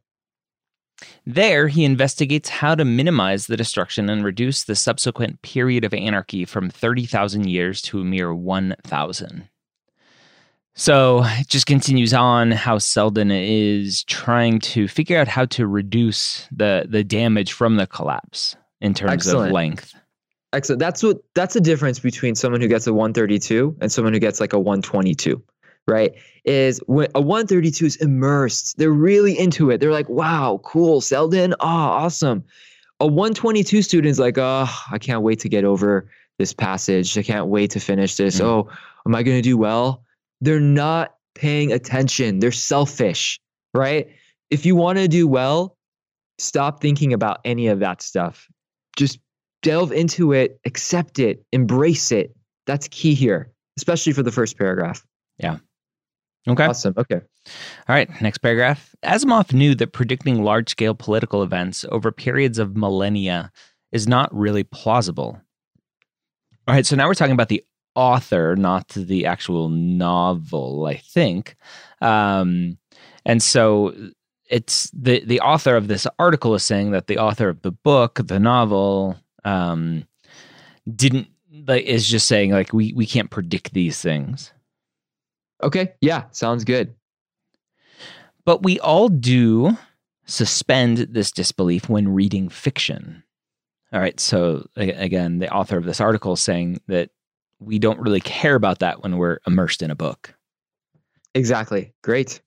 There, 1.27 1.67
he 1.67 1.85
investigates 1.85 2.49
how 2.49 2.75
to 2.75 2.85
minimize 2.85 3.47
the 3.47 3.57
destruction 3.57 4.09
and 4.09 4.23
reduce 4.23 4.65
the 4.65 4.77
subsequent 4.77 5.43
period 5.43 5.85
of 5.85 5.93
anarchy 5.93 6.45
from 6.45 6.71
30,000 6.71 7.49
years 7.49 7.83
to 7.83 8.01
a 8.01 8.05
mere 8.05 8.33
1,000. 8.33 9.49
So 10.77 11.23
it 11.25 11.49
just 11.49 11.67
continues 11.67 12.15
on 12.15 12.53
how 12.53 12.79
Seldon 12.79 13.31
is 13.33 14.05
trying 14.05 14.61
to 14.61 14.87
figure 14.87 15.19
out 15.19 15.29
how 15.29 15.47
to 15.47 15.67
reduce 15.67 16.47
the, 16.53 16.87
the 16.89 17.03
damage 17.03 17.53
from 17.53 17.77
the 17.77 17.87
collapse 17.87 18.57
in 18.81 18.95
terms 18.95 19.13
Excellent. 19.13 19.49
of 19.49 19.53
length. 19.53 19.95
Excellent. 20.53 20.79
That's 20.79 21.03
what 21.03 21.19
that's 21.35 21.55
the 21.55 21.61
difference 21.61 21.99
between 21.99 22.35
someone 22.35 22.61
who 22.61 22.69
gets 22.69 22.87
a 22.87 22.93
132 22.93 23.77
and 23.81 23.91
someone 23.91 24.13
who 24.13 24.21
gets 24.21 24.41
like 24.41 24.53
a 24.53 24.59
122, 24.59 25.43
right? 25.89 26.13
Is 26.45 26.81
when 26.87 27.09
a 27.15 27.21
132 27.21 27.87
is 27.87 27.97
immersed. 27.97 28.79
They're 28.79 28.93
really 28.93 29.37
into 29.37 29.71
it. 29.71 29.81
They're 29.81 29.91
like, 29.93 30.09
"Wow, 30.09 30.61
cool, 30.65 31.01
Seldon. 31.01 31.55
Oh, 31.55 31.67
awesome." 31.67 32.45
A 33.01 33.07
122 33.07 33.83
student 33.83 34.11
is 34.11 34.21
like, 34.21 34.39
"Oh, 34.39 34.69
I 34.93 34.99
can't 34.99 35.23
wait 35.23 35.41
to 35.41 35.49
get 35.49 35.65
over 35.65 36.09
this 36.39 36.53
passage. 36.53 37.19
I 37.19 37.23
can't 37.23 37.49
wait 37.49 37.71
to 37.73 37.81
finish 37.81 38.17
this. 38.17 38.41
Mm. 38.41 38.45
Oh, 38.45 38.69
am 39.07 39.15
I 39.15 39.25
going 39.25 39.39
to 39.39 39.43
do 39.43 39.57
well?" 39.57 40.05
They're 40.41 40.61
not 40.61 41.17
paying 41.35 41.73
attention. 41.73 42.39
They're 42.39 42.53
selfish, 42.53 43.41
right? 43.73 44.07
If 44.51 44.65
you 44.65 44.77
want 44.77 44.99
to 44.99 45.09
do 45.09 45.27
well, 45.27 45.77
stop 46.39 46.81
thinking 46.81 47.13
about 47.13 47.41
any 47.45 47.67
of 47.67 47.81
that 47.81 48.03
stuff. 48.03 48.49
Just 48.97 49.19
delve 49.63 49.93
into 49.93 50.33
it, 50.33 50.61
accept 50.65 51.19
it, 51.19 51.45
embrace 51.53 52.13
it. 52.13 52.35
That's 52.67 52.89
key 52.89 53.15
here, 53.15 53.51
especially 53.77 54.13
for 54.13 54.23
the 54.23 54.33
first 54.33 54.57
paragraph. 54.59 55.05
Yeah. 55.39 55.59
Okay. 56.47 56.67
Awesome. 56.67 56.95
Okay. 56.97 57.17
All 57.17 57.95
right, 57.95 58.09
next 58.21 58.39
paragraph. 58.39 58.95
Asimov 59.03 59.53
knew 59.53 59.75
that 59.75 59.93
predicting 59.93 60.45
large 60.45 60.71
scale 60.71 60.95
political 60.95 61.43
events 61.43 61.85
over 61.91 62.13
periods 62.13 62.59
of 62.59 62.77
millennia 62.77 63.51
is 63.93 64.07
not 64.07 64.35
really 64.35 64.65
plausible. 64.65 65.41
All 66.67 66.75
right, 66.75 66.85
so 66.85 66.97
now 66.97 67.07
we're 67.07 67.15
talking 67.15 67.35
about 67.35 67.49
the 67.49 67.65
author, 67.95 68.57
not 68.57 68.89
the 68.89 69.27
actual 69.27 69.69
novel, 69.69 70.87
I 70.87 70.97
think. 70.97 71.57
Um, 72.01 72.79
and 73.25 73.43
so 73.43 73.95
it's 74.49 74.91
the, 74.91 75.25
the 75.25 75.41
author 75.41 75.77
of 75.77 75.89
this 75.89 76.07
article 76.19 76.55
is 76.55 76.63
saying 76.63 76.91
that 76.91 77.07
the 77.07 77.19
author 77.19 77.49
of 77.49 77.63
the 77.63 77.73
book, 77.73 78.21
the 78.25 78.39
novel, 78.39 79.17
um, 79.45 80.07
didn't 80.95 81.29
like 81.67 81.85
is 81.85 82.09
just 82.09 82.27
saying 82.27 82.51
like 82.51 82.73
we 82.73 82.93
we 82.95 83.07
can't 83.07 83.31
predict 83.31 83.73
these 83.73 84.01
things. 84.01 84.53
Okay. 85.63 85.93
Yeah. 86.01 86.25
Sounds 86.31 86.65
good. 86.65 86.95
But 88.45 88.63
we 88.63 88.79
all 88.81 89.09
do 89.09 89.79
suspend 90.27 90.99
this 90.99 91.31
disbelief 91.31 91.89
when 91.89 92.13
reading 92.13 92.49
fiction. 92.49 93.23
All 93.93 94.01
right. 94.01 94.19
So, 94.19 94.67
again, 94.77 95.39
the 95.39 95.51
author 95.51 95.79
of 95.79 95.85
this 95.85 96.01
article 96.01 96.33
is 96.33 96.43
saying 96.43 96.81
that 96.89 97.11
we 97.61 97.79
don't 97.79 98.01
really 98.01 98.21
care 98.21 98.57
about 98.57 98.81
that 98.81 99.03
when 99.03 99.17
we're 99.17 99.39
immersed 99.47 99.83
in 99.83 99.91
a 99.91 99.95
book. 99.95 100.35
Exactly. 101.35 101.93
Great. 102.03 102.41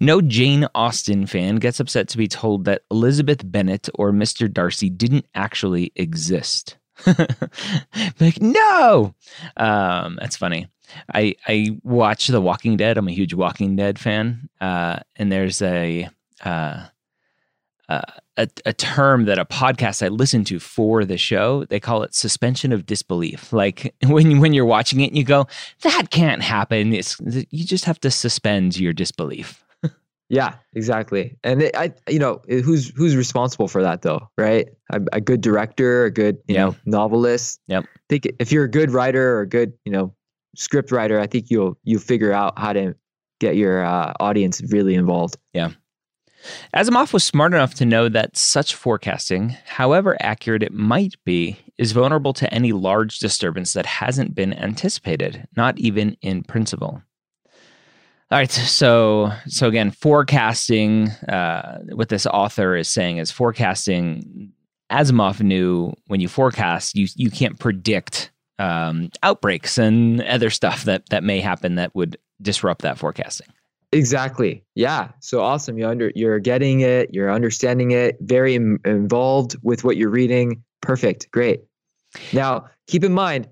No 0.00 0.20
Jane 0.20 0.66
Austen 0.74 1.26
fan 1.26 1.56
gets 1.56 1.80
upset 1.80 2.08
to 2.08 2.18
be 2.18 2.28
told 2.28 2.64
that 2.64 2.82
Elizabeth 2.90 3.42
Bennet 3.44 3.88
or 3.94 4.12
Mr. 4.12 4.52
Darcy 4.52 4.90
didn't 4.90 5.26
actually 5.34 5.92
exist. 5.96 6.76
like, 8.20 8.40
no! 8.40 9.14
Um, 9.56 10.18
that's 10.20 10.36
funny. 10.36 10.68
I 11.12 11.34
I 11.46 11.78
watch 11.82 12.28
The 12.28 12.40
Walking 12.40 12.76
Dead. 12.76 12.98
I'm 12.98 13.08
a 13.08 13.12
huge 13.12 13.34
Walking 13.34 13.76
Dead 13.76 13.98
fan, 13.98 14.48
uh, 14.60 15.00
and 15.16 15.30
there's 15.30 15.60
a, 15.62 16.08
uh, 16.44 16.86
uh, 17.88 18.02
a 18.36 18.48
a 18.66 18.72
term 18.72 19.24
that 19.24 19.38
a 19.38 19.44
podcast 19.44 20.02
I 20.04 20.08
listen 20.08 20.44
to 20.44 20.58
for 20.58 21.04
the 21.04 21.16
show 21.16 21.64
they 21.64 21.80
call 21.80 22.02
it 22.02 22.14
suspension 22.14 22.72
of 22.72 22.84
disbelief. 22.86 23.52
Like 23.52 23.94
when 24.06 24.40
when 24.40 24.52
you're 24.52 24.64
watching 24.66 25.00
it 25.00 25.08
and 25.08 25.16
you 25.18 25.24
go, 25.24 25.46
that 25.82 26.08
can't 26.10 26.42
happen. 26.42 26.92
It's 26.92 27.16
you 27.50 27.64
just 27.64 27.84
have 27.86 28.00
to 28.00 28.10
suspend 28.10 28.78
your 28.78 28.92
disbelief. 28.92 29.64
Yeah. 30.30 30.56
Exactly. 30.74 31.38
And 31.42 31.62
it, 31.62 31.74
I, 31.74 31.94
you 32.06 32.18
know, 32.18 32.42
it- 32.46 32.60
who's 32.62 32.90
who's 32.90 33.16
responsible 33.16 33.66
for 33.66 33.82
that 33.82 34.02
though, 34.02 34.28
right? 34.36 34.68
A, 34.92 35.00
a 35.14 35.20
good 35.22 35.40
director, 35.40 36.04
a 36.04 36.10
good, 36.10 36.36
you 36.46 36.54
Yeah. 36.54 36.64
know, 36.66 36.76
novelist. 36.84 37.60
Yep. 37.68 37.84
I 37.84 38.00
think 38.10 38.28
if 38.38 38.52
you're 38.52 38.64
a 38.64 38.70
good 38.70 38.90
writer 38.90 39.36
or 39.38 39.40
a 39.40 39.48
good, 39.48 39.72
you 39.86 39.92
know, 39.92 40.14
script 40.54 40.92
writer, 40.92 41.18
I 41.18 41.26
think 41.28 41.46
you'll 41.48 41.78
you 41.82 41.98
figure 41.98 42.30
out 42.30 42.58
how 42.58 42.74
to 42.74 42.94
get 43.40 43.56
your 43.56 43.82
uh, 43.82 44.12
audience 44.20 44.60
really 44.70 44.94
involved. 44.96 45.38
Asimov 46.74 47.12
was 47.12 47.24
smart 47.24 47.52
enough 47.54 47.74
to 47.74 47.84
know 47.84 48.08
that 48.08 48.36
such 48.36 48.74
forecasting, 48.74 49.56
however 49.66 50.16
accurate 50.20 50.62
it 50.62 50.72
might 50.72 51.14
be, 51.24 51.58
is 51.78 51.92
vulnerable 51.92 52.32
to 52.34 52.52
any 52.52 52.72
large 52.72 53.18
disturbance 53.18 53.72
that 53.72 53.86
hasn't 53.86 54.34
been 54.34 54.52
anticipated, 54.52 55.46
not 55.56 55.78
even 55.78 56.16
in 56.22 56.42
principle. 56.42 57.02
All 58.30 58.38
right, 58.38 58.50
so 58.50 59.32
so 59.46 59.68
again, 59.68 59.90
forecasting. 59.90 61.08
Uh, 61.28 61.78
what 61.94 62.10
this 62.10 62.26
author 62.26 62.76
is 62.76 62.88
saying 62.88 63.16
is 63.18 63.30
forecasting. 63.30 64.52
Asimov 64.90 65.40
knew 65.40 65.94
when 66.06 66.20
you 66.20 66.28
forecast, 66.28 66.94
you 66.94 67.06
you 67.16 67.30
can't 67.30 67.58
predict 67.58 68.30
um, 68.58 69.10
outbreaks 69.22 69.78
and 69.78 70.20
other 70.22 70.50
stuff 70.50 70.84
that 70.84 71.08
that 71.08 71.24
may 71.24 71.40
happen 71.40 71.76
that 71.76 71.94
would 71.94 72.18
disrupt 72.42 72.82
that 72.82 72.98
forecasting. 72.98 73.48
Exactly. 73.92 74.62
Yeah. 74.74 75.08
So 75.20 75.40
awesome. 75.40 75.78
You 75.78 75.88
under 75.88 76.12
you're 76.14 76.38
getting 76.38 76.80
it. 76.80 77.10
You're 77.12 77.30
understanding 77.32 77.92
it. 77.92 78.16
Very 78.20 78.54
Im- 78.54 78.80
involved 78.84 79.56
with 79.62 79.82
what 79.84 79.96
you're 79.96 80.10
reading. 80.10 80.62
Perfect. 80.82 81.30
Great. 81.30 81.62
Now 82.32 82.66
keep 82.86 83.02
in 83.04 83.12
mind, 83.14 83.48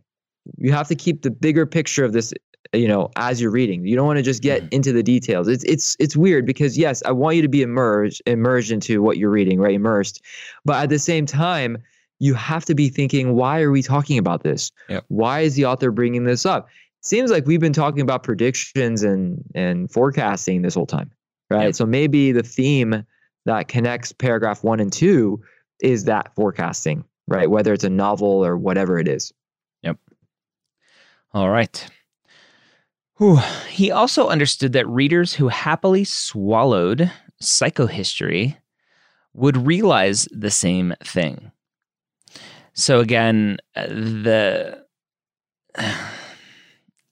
you 0.58 0.72
have 0.72 0.88
to 0.88 0.94
keep 0.94 1.22
the 1.22 1.30
bigger 1.30 1.64
picture 1.66 2.04
of 2.04 2.12
this. 2.12 2.32
You 2.72 2.88
know, 2.88 3.10
as 3.16 3.40
you're 3.40 3.50
reading, 3.52 3.86
you 3.86 3.94
don't 3.96 4.06
want 4.06 4.18
to 4.18 4.22
just 4.22 4.42
get 4.42 4.62
Mhm. 4.64 4.68
into 4.72 4.92
the 4.92 5.02
details. 5.02 5.46
It's 5.48 5.64
it's 5.64 5.96
it's 6.00 6.16
weird 6.16 6.44
because 6.44 6.76
yes, 6.76 7.02
I 7.06 7.12
want 7.12 7.36
you 7.36 7.42
to 7.42 7.48
be 7.48 7.62
immersed 7.62 8.20
immersed 8.26 8.70
into 8.70 9.00
what 9.00 9.16
you're 9.18 9.30
reading, 9.30 9.58
right? 9.60 9.74
Immersed, 9.74 10.20
but 10.64 10.82
at 10.82 10.88
the 10.90 10.98
same 10.98 11.24
time, 11.26 11.78
you 12.18 12.34
have 12.34 12.64
to 12.64 12.74
be 12.74 12.88
thinking, 12.88 13.34
why 13.34 13.60
are 13.62 13.70
we 13.70 13.82
talking 13.82 14.18
about 14.18 14.42
this? 14.42 14.72
Yep. 14.88 15.04
Why 15.08 15.40
is 15.40 15.54
the 15.54 15.64
author 15.64 15.90
bringing 15.90 16.24
this 16.24 16.44
up? 16.44 16.68
Seems 17.06 17.30
like 17.30 17.46
we've 17.46 17.60
been 17.60 17.72
talking 17.72 18.00
about 18.00 18.22
predictions 18.22 19.02
and 19.02 19.42
and 19.54 19.90
forecasting 19.90 20.62
this 20.62 20.74
whole 20.74 20.86
time 20.86 21.10
right 21.50 21.76
so 21.76 21.86
maybe 21.86 22.32
the 22.32 22.42
theme 22.42 23.04
that 23.44 23.68
connects 23.68 24.12
paragraph 24.12 24.62
one 24.64 24.80
and 24.80 24.92
two 24.92 25.40
is 25.80 26.04
that 26.04 26.34
forecasting 26.34 27.04
right 27.28 27.50
whether 27.50 27.72
it's 27.72 27.84
a 27.84 27.90
novel 27.90 28.44
or 28.44 28.56
whatever 28.56 28.98
it 28.98 29.08
is. 29.08 29.32
Yep. 29.82 29.98
All 31.32 31.50
right. 31.50 31.86
Whew. 33.18 33.40
He 33.68 33.90
also 33.90 34.28
understood 34.28 34.72
that 34.74 34.86
readers 34.88 35.34
who 35.34 35.48
happily 35.48 36.04
swallowed 36.04 37.10
psychohistory 37.42 38.56
would 39.32 39.66
realize 39.66 40.28
the 40.30 40.50
same 40.50 40.94
thing. 41.02 41.50
So 42.74 43.00
again, 43.00 43.58
uh, 43.74 43.86
the 43.86 44.86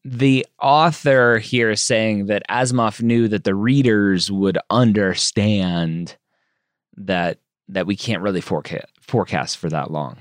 the 0.05 0.47
author 0.61 1.39
here 1.39 1.71
is 1.71 1.81
saying 1.81 2.27
that 2.27 2.43
Asimov 2.51 3.01
knew 3.03 3.29
that 3.29 3.45
the 3.45 3.55
readers 3.55 4.31
would 4.31 4.59
understand 4.71 6.17
that 6.97 7.39
that 7.69 7.87
we 7.87 7.97
can't 7.97 8.23
really 8.23 8.41
forecast 8.43 8.87
forecast 9.01 9.57
for 9.59 9.69
that 9.71 9.91
long. 9.91 10.19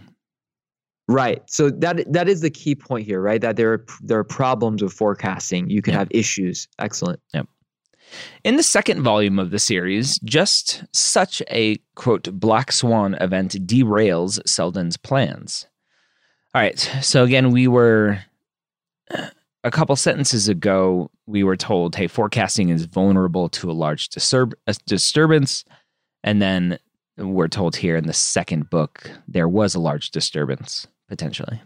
Right. 1.10 1.42
So 1.48 1.70
that 1.70 2.12
that 2.12 2.30
is 2.30 2.40
the 2.42 2.50
key 2.50 2.76
point 2.76 3.06
here, 3.06 3.22
right? 3.22 3.42
That 3.42 3.58
there 3.58 3.74
are 3.74 3.86
there 4.02 4.20
are 4.20 4.24
problems 4.24 4.82
with 4.82 4.94
forecasting. 4.94 5.70
You 5.70 5.82
can 5.82 5.94
Yep. 5.94 6.00
have 6.00 6.08
issues. 6.12 6.68
Excellent. 6.80 7.20
Yep. 7.34 7.48
In 8.44 8.56
the 8.58 8.64
second 8.64 9.02
volume 9.02 9.40
of 9.40 9.52
the 9.52 9.60
series, 9.60 10.20
just 10.20 10.84
such 10.94 11.42
a 11.50 11.78
quote 11.96 12.32
black 12.40 12.72
swan 12.72 13.16
event 13.16 13.54
derails 13.68 14.40
Seldon's 14.48 14.98
plans. 14.98 15.68
All 16.56 16.62
right. 16.62 16.80
So 17.02 17.24
again, 17.24 17.52
we 17.52 17.68
were 17.68 18.20
a 19.64 19.72
couple 19.72 19.96
sentences 19.96 20.48
ago, 20.50 21.10
we 21.26 21.44
were 21.44 21.56
told, 21.56 21.96
hey, 21.96 22.08
forecasting 22.08 22.70
is 22.70 22.86
vulnerable 22.86 23.50
to 23.50 23.72
a 23.72 23.74
large 23.74 24.10
disturb- 24.10 24.56
a 24.68 24.76
disturbance. 24.86 25.64
And 26.24 26.42
then 26.42 26.80
we're 27.18 27.48
told 27.48 27.76
here 27.76 27.96
in 27.96 28.08
the 28.08 28.14
second 28.14 28.70
book, 28.70 29.10
there 29.28 29.48
was 29.48 29.76
a 29.76 29.80
large 29.80 30.12
disturbance 30.12 30.88
potentially. 31.08 31.62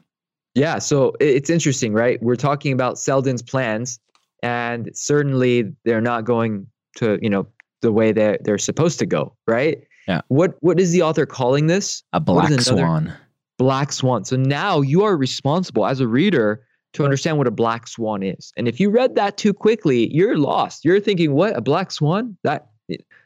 Yeah, 0.55 0.79
so 0.79 1.13
it's 1.19 1.49
interesting, 1.49 1.93
right? 1.93 2.21
We're 2.21 2.35
talking 2.35 2.73
about 2.73 2.97
Seldon's 2.97 3.43
plans, 3.43 3.99
and 4.41 4.89
certainly 4.93 5.71
they're 5.85 6.01
not 6.01 6.25
going 6.25 6.65
to, 6.97 7.19
you 7.21 7.29
know, 7.29 7.47
the 7.81 7.91
way 7.91 8.11
that 8.11 8.43
they're 8.43 8.57
supposed 8.57 8.97
to 8.99 9.05
go, 9.05 9.35
right? 9.47 9.83
Yeah. 10.07 10.21
What 10.29 10.55
what 10.61 10.79
is 10.79 10.91
the 10.91 11.03
author 11.03 11.27
calling 11.27 11.67
this? 11.67 12.01
A 12.13 12.19
black 12.19 12.59
swan. 12.61 13.13
Black 13.59 13.91
swan. 13.91 14.25
So 14.25 14.35
now 14.35 14.81
you 14.81 15.03
are 15.03 15.15
responsible 15.15 15.85
as 15.85 15.99
a 15.99 16.07
reader 16.07 16.65
to 16.97 17.03
understand 17.03 17.37
what 17.37 17.47
a 17.47 17.51
black 17.51 17.87
swan 17.87 18.23
is. 18.23 18.51
And 18.57 18.67
if 18.67 18.79
you 18.79 18.89
read 18.89 19.15
that 19.15 19.37
too 19.37 19.53
quickly, 19.53 20.13
you're 20.13 20.37
lost. 20.37 20.83
You're 20.83 20.99
thinking, 20.99 21.33
"What? 21.33 21.55
A 21.55 21.61
black 21.61 21.91
swan?" 21.91 22.37
That 22.43 22.67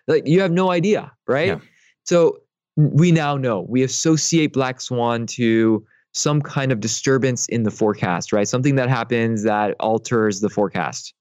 like 0.07 0.27
you 0.27 0.41
have 0.41 0.51
no 0.51 0.71
idea, 0.71 1.11
right? 1.27 1.47
Yeah. 1.47 1.59
So 2.03 2.37
we 2.75 3.11
now 3.11 3.37
know. 3.37 3.65
We 3.67 3.81
associate 3.81 4.53
black 4.53 4.81
swan 4.81 5.25
to 5.27 5.85
some 6.13 6.41
kind 6.41 6.73
of 6.73 6.81
disturbance 6.81 7.47
in 7.47 7.63
the 7.63 7.71
forecast, 7.71 8.33
right? 8.33 8.47
Something 8.47 8.75
that 8.75 8.89
happens 8.89 9.43
that 9.43 9.75
alters 9.79 10.41
the 10.41 10.49
forecast. 10.49 11.13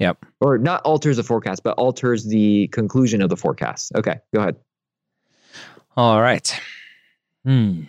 Yep. 0.00 0.24
Or 0.40 0.58
not 0.58 0.82
alters 0.82 1.18
the 1.18 1.22
forecast, 1.22 1.62
but 1.62 1.78
alters 1.78 2.24
the 2.24 2.66
conclusion 2.68 3.22
of 3.22 3.28
the 3.28 3.36
forecast. 3.36 3.92
Okay, 3.94 4.18
go 4.34 4.40
ahead. 4.40 4.56
All 5.96 6.20
right. 6.20 6.60
Hmm. 7.44 7.82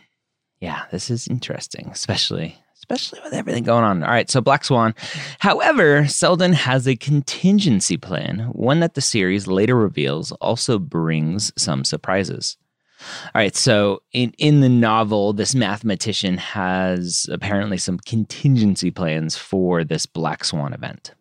Yeah, 0.60 0.84
this 0.92 1.10
is 1.10 1.28
interesting, 1.28 1.90
especially 1.92 2.62
especially 2.82 3.20
with 3.24 3.34
everything 3.34 3.64
going 3.64 3.84
on. 3.84 4.04
All 4.04 4.10
right, 4.10 4.30
so 4.30 4.42
Black 4.42 4.66
Swan. 4.66 4.96
However, 5.40 6.08
Seldon 6.08 6.54
has 6.54 6.88
a 6.88 6.96
contingency 6.96 7.96
plan, 7.96 8.50
one 8.54 8.80
that 8.80 8.96
the 8.96 9.02
series 9.02 9.46
later 9.48 9.76
reveals 9.76 10.32
also 10.34 10.80
brings 10.80 11.54
some 11.58 11.86
surprises. 11.86 12.58
All 13.34 13.40
right, 13.42 13.56
so 13.56 14.02
in 14.14 14.34
in 14.38 14.62
the 14.62 14.70
novel, 14.70 15.34
this 15.34 15.56
mathematician 15.56 16.38
has 16.38 17.28
apparently 17.32 17.78
some 17.78 17.98
contingency 18.00 18.92
plans 18.92 19.38
for 19.38 19.84
this 19.84 20.06
Black 20.06 20.44
Swan 20.44 20.74
event. 20.74 21.14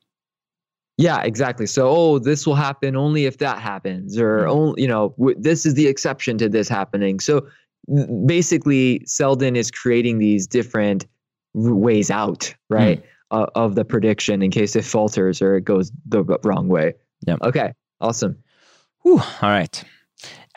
Yeah, 0.98 1.22
exactly. 1.22 1.66
So, 1.66 1.88
oh, 1.88 2.18
this 2.18 2.46
will 2.46 2.56
happen 2.56 2.94
only 2.96 3.24
if 3.24 3.38
that 3.38 3.58
happens, 3.58 4.18
or 4.18 4.40
Mhm. 4.44 4.50
only, 4.50 4.82
you 4.82 4.88
know, 4.88 5.14
w- 5.18 5.36
this 5.40 5.64
is 5.64 5.72
the 5.72 5.86
exception 5.86 6.36
to 6.38 6.48
this 6.48 6.68
happening. 6.68 7.20
So, 7.20 7.46
basically, 8.26 9.02
Seldon 9.06 9.56
is 9.56 9.70
creating 9.70 10.18
these 10.18 10.46
different 10.46 11.06
ways 11.54 12.10
out, 12.10 12.54
right, 12.68 13.02
uh, 13.30 13.46
of 13.54 13.74
the 13.74 13.84
prediction 13.84 14.42
in 14.42 14.50
case 14.50 14.76
it 14.76 14.84
falters 14.84 15.42
or 15.42 15.56
it 15.56 15.64
goes 15.64 15.92
the 16.06 16.22
wrong 16.44 16.68
way. 16.68 16.94
Yeah. 17.26 17.36
Okay. 17.42 17.72
Awesome. 18.00 18.38
Whew, 19.02 19.20
all 19.42 19.50
right. 19.50 19.84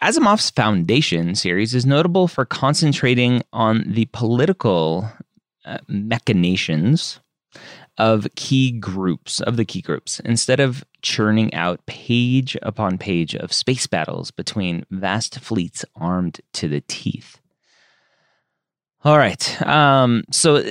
Asimov's 0.01 0.49
Foundation 0.49 1.34
series 1.36 1.73
is 1.73 1.86
notable 1.86 2.27
for 2.27 2.45
concentrating 2.45 3.41
on 3.53 3.84
the 3.88 4.06
political 4.12 5.10
uh, 5.65 5.77
machinations 5.88 7.21
of 7.97 8.27
key 8.36 8.71
groups, 8.71 9.39
of 9.39 9.56
the 9.56 9.63
key 9.63 9.82
groups, 9.82 10.19
instead 10.21 10.60
of 10.60 10.84
churning 11.01 11.53
out 11.53 11.86
page 11.86 12.58
upon 12.62 12.97
page 12.97 13.36
of 13.36 13.53
space 13.53 13.88
battles 13.88 14.32
between 14.32 14.86
vast 14.89 15.39
fleets 15.39 15.86
armed 15.95 16.41
to 16.53 16.67
the 16.67 16.82
teeth. 16.82 17.39
All 19.04 19.18
right. 19.18 19.62
Um, 19.68 20.24
so 20.32 20.63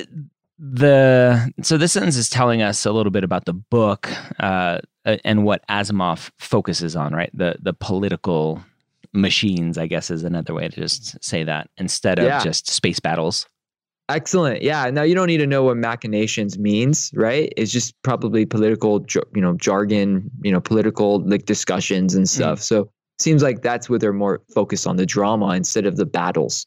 the 0.59 1.53
so 1.62 1.77
this 1.77 1.92
sentence 1.92 2.16
is 2.16 2.31
telling 2.31 2.62
us 2.62 2.87
a 2.87 2.92
little 2.92 3.11
bit 3.11 3.25
about 3.25 3.45
the 3.45 3.53
book 3.53 4.09
uh, 4.40 4.79
and 5.05 5.45
what 5.45 5.66
Asimov 5.68 6.31
focuses 6.38 6.97
on, 6.97 7.12
right? 7.14 7.31
The 7.35 7.57
the 7.61 7.73
political 7.75 8.62
machines, 9.12 9.77
I 9.77 9.87
guess, 9.87 10.11
is 10.11 10.25
another 10.25 10.55
way 10.55 10.68
to 10.68 10.75
just 10.81 11.23
say 11.23 11.45
that 11.45 11.68
instead 11.77 12.18
of 12.18 12.25
Yeah. 12.25 12.42
just 12.42 12.71
space 12.71 13.01
battles. 13.01 13.47
Excellent. 14.09 14.62
Yeah. 14.62 14.88
Now 14.90 15.03
you 15.03 15.14
don't 15.14 15.27
need 15.27 15.38
to 15.38 15.47
know 15.47 15.62
what 15.64 15.77
machinations 15.77 16.59
means, 16.59 17.11
right? 17.14 17.53
It's 17.57 17.71
just 17.73 17.95
probably 18.03 18.47
political, 18.47 19.05
you 19.35 19.40
know, 19.42 19.55
jargon, 19.55 20.31
you 20.42 20.53
know, 20.53 20.61
political 20.61 21.21
like 21.29 21.45
discussions 21.45 22.14
and 22.14 22.29
stuff. 22.29 22.61
So 22.61 22.90
seems 23.18 23.42
like 23.42 23.62
that's 23.62 23.88
where 23.90 23.99
they're 23.99 24.12
more 24.12 24.40
focused 24.55 24.87
on 24.87 24.97
the 24.97 25.07
drama 25.07 25.49
instead 25.51 25.87
of 25.87 25.97
the 25.97 26.07
battles. 26.07 26.66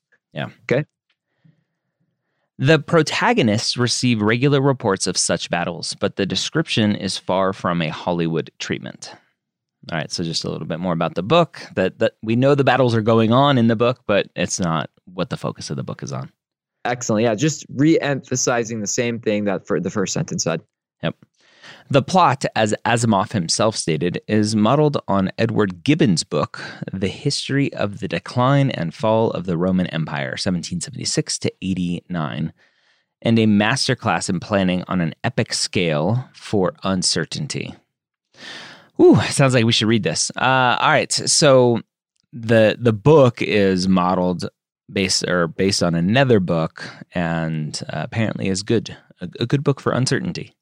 The 2.58 2.80
protagonists 2.80 3.76
receive 3.76 4.22
regular 4.22 4.62
reports 4.62 5.08
of 5.08 5.18
such 5.18 5.50
battles, 5.50 5.96
but 6.00 6.16
the 6.16 6.26
description 6.26 6.96
is 6.96 7.18
far 7.18 7.52
from 7.52 7.82
a 7.82 7.90
Hollywood 7.90 8.50
treatment. 8.60 9.14
All 9.92 9.98
right, 9.98 10.12
so 10.12 10.24
just 10.24 10.46
a 10.46 10.50
little 10.50 10.66
bit 10.66 10.80
more 10.80 10.94
about 10.94 11.16
the 11.16 11.24
book. 11.24 11.62
That 11.76 12.00
that 12.00 12.14
we 12.24 12.36
know 12.36 12.56
the 12.56 12.64
battles 12.64 12.96
are 12.96 13.02
going 13.02 13.32
on 13.32 13.58
in 13.58 13.68
the 13.68 13.76
book, 13.76 14.02
but 14.08 14.30
it's 14.36 14.60
not 14.60 14.90
what 15.06 15.30
the 15.30 15.38
focus 15.38 15.70
of 15.70 15.76
the 15.76 15.84
book 15.84 16.02
is 16.02 16.12
on. 16.12 16.32
Excellent. 16.86 17.24
Yeah. 17.24 17.36
Just 17.36 17.66
re-emphasizing 17.76 18.80
the 18.80 18.88
same 18.88 19.20
thing 19.20 19.46
that 19.46 19.68
for 19.68 19.80
the 19.80 19.90
first 19.90 20.14
sentence 20.14 20.44
said. 20.44 20.62
The 21.90 22.02
plot, 22.02 22.46
as 22.56 22.74
Asimov 22.86 23.32
himself 23.34 23.76
stated, 23.76 24.22
is 24.28 24.56
modeled 24.56 24.98
on 25.08 25.32
Edward 25.38 25.84
Gibbon's 25.84 26.24
book, 26.24 26.62
The 26.92 27.08
History 27.08 27.72
of 27.74 28.00
the 28.00 28.08
Decline 28.08 28.72
and 28.72 28.94
Fall 28.94 29.32
of 29.32 29.46
the 29.46 29.58
Roman 29.58 29.88
Empire, 29.88 30.32
1776 30.32 31.40
to 31.40 31.54
89, 31.62 32.54
and 33.22 33.40
a 33.40 33.46
masterclass 33.46 34.30
in 34.30 34.40
planning 34.40 34.84
on 34.88 35.00
an 35.02 35.14
epic 35.24 35.54
scale 35.54 36.28
for 36.34 36.74
uncertainty. 36.84 37.76
Ooh, 39.00 39.20
sounds 39.30 39.54
like 39.54 39.66
we 39.66 39.72
should 39.72 39.88
read 39.88 40.04
this. 40.04 40.32
Uh, 40.36 40.78
all 40.80 40.90
right, 40.90 41.12
so 41.12 41.82
the 42.32 42.78
the 42.80 42.94
book 42.94 43.42
is 43.42 43.88
modeled 43.88 44.50
based 44.92 45.28
or 45.28 45.48
based 45.48 45.84
on 45.84 45.96
another 45.96 46.40
book, 46.40 46.90
and 47.14 47.82
uh, 47.90 48.02
apparently 48.04 48.48
is 48.48 48.64
good, 48.64 48.96
a, 49.22 49.30
a 49.40 49.46
good 49.46 49.64
book 49.64 49.80
for 49.80 49.92
uncertainty. 49.92 50.54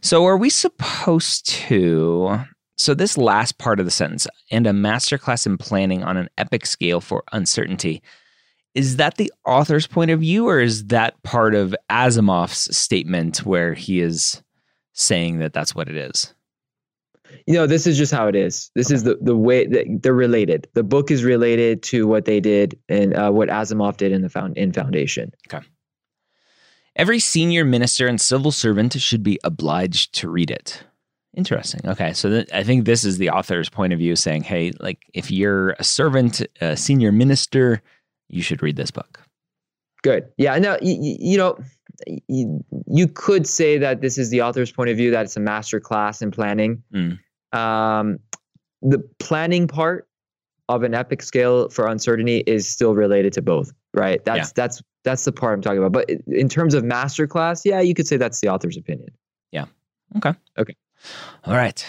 So, 0.00 0.26
are 0.26 0.36
we 0.36 0.50
supposed 0.50 1.48
to? 1.48 2.44
So, 2.76 2.94
this 2.94 3.18
last 3.18 3.58
part 3.58 3.78
of 3.78 3.84
the 3.84 3.90
sentence, 3.90 4.26
and 4.50 4.66
a 4.66 4.70
masterclass 4.70 5.46
in 5.46 5.58
planning 5.58 6.02
on 6.02 6.16
an 6.16 6.28
epic 6.38 6.66
scale 6.66 7.00
for 7.00 7.24
uncertainty, 7.32 8.02
is 8.74 8.96
that 8.96 9.16
the 9.16 9.32
author's 9.44 9.86
point 9.86 10.10
of 10.10 10.20
view, 10.20 10.48
or 10.48 10.60
is 10.60 10.86
that 10.86 11.22
part 11.22 11.54
of 11.54 11.74
Asimov's 11.90 12.74
statement 12.76 13.38
where 13.44 13.74
he 13.74 14.00
is 14.00 14.42
saying 14.92 15.38
that 15.40 15.52
that's 15.52 15.74
what 15.74 15.88
it 15.88 15.96
is? 15.96 16.32
You 17.46 17.54
know, 17.54 17.66
this 17.66 17.86
is 17.86 17.96
just 17.96 18.12
how 18.12 18.26
it 18.26 18.34
is. 18.34 18.70
This 18.74 18.90
is 18.90 19.04
the, 19.04 19.16
the 19.20 19.36
way 19.36 19.66
that 19.66 20.02
they're 20.02 20.14
related. 20.14 20.68
The 20.74 20.82
book 20.82 21.10
is 21.10 21.24
related 21.24 21.82
to 21.84 22.06
what 22.06 22.24
they 22.24 22.40
did 22.40 22.78
and 22.88 23.14
uh, 23.14 23.30
what 23.30 23.48
Asimov 23.48 23.96
did 23.96 24.12
in 24.12 24.22
the 24.22 24.28
found 24.28 24.56
in 24.56 24.72
Foundation. 24.72 25.32
Every 26.96 27.20
senior 27.20 27.64
minister 27.64 28.06
and 28.06 28.20
civil 28.20 28.52
servant 28.52 29.00
should 29.00 29.22
be 29.22 29.38
obliged 29.44 30.14
to 30.16 30.28
read 30.28 30.50
it. 30.50 30.82
Interesting. 31.36 31.80
Okay, 31.88 32.12
so 32.12 32.28
th- 32.28 32.48
I 32.52 32.64
think 32.64 32.84
this 32.84 33.04
is 33.04 33.18
the 33.18 33.30
author's 33.30 33.68
point 33.68 33.92
of 33.92 34.00
view 34.00 34.16
saying, 34.16 34.42
hey, 34.42 34.72
like 34.80 34.98
if 35.14 35.30
you're 35.30 35.70
a 35.78 35.84
servant, 35.84 36.42
a 36.60 36.76
senior 36.76 37.12
minister, 37.12 37.80
you 38.28 38.42
should 38.42 38.62
read 38.62 38.76
this 38.76 38.90
book. 38.90 39.20
Good. 40.02 40.26
Yeah. 40.38 40.58
Now, 40.58 40.76
you, 40.82 41.16
you 41.20 41.38
know, 41.38 41.56
you, 42.26 42.64
you 42.86 43.06
could 43.06 43.46
say 43.46 43.78
that 43.78 44.00
this 44.00 44.18
is 44.18 44.30
the 44.30 44.42
author's 44.42 44.72
point 44.72 44.90
of 44.90 44.96
view, 44.96 45.10
that 45.12 45.26
it's 45.26 45.36
a 45.36 45.40
master 45.40 45.78
class 45.78 46.20
in 46.20 46.32
planning. 46.32 46.82
Mm. 46.92 47.18
Um, 47.56 48.18
the 48.82 48.98
planning 49.20 49.68
part 49.68 50.08
of 50.74 50.82
an 50.82 50.94
epic 50.94 51.22
scale 51.22 51.68
for 51.68 51.86
uncertainty 51.86 52.38
is 52.46 52.68
still 52.68 52.94
related 52.94 53.32
to 53.34 53.42
both, 53.42 53.72
right? 53.94 54.24
That's 54.24 54.48
Yeah. 54.48 54.52
that's 54.54 54.82
that's 55.04 55.24
the 55.24 55.32
part 55.32 55.54
I'm 55.54 55.62
talking 55.62 55.78
about. 55.78 55.92
But 55.92 56.10
in 56.26 56.48
terms 56.48 56.74
of 56.74 56.84
master 56.84 57.26
class, 57.26 57.64
yeah, 57.64 57.80
you 57.80 57.94
could 57.94 58.06
say 58.06 58.16
that's 58.16 58.40
the 58.40 58.48
author's 58.48 58.76
opinion. 58.76 59.08
Yeah. 59.52 59.64
Okay. 60.16 60.34
Okay. 60.58 60.76
All 61.44 61.54
right. 61.54 61.84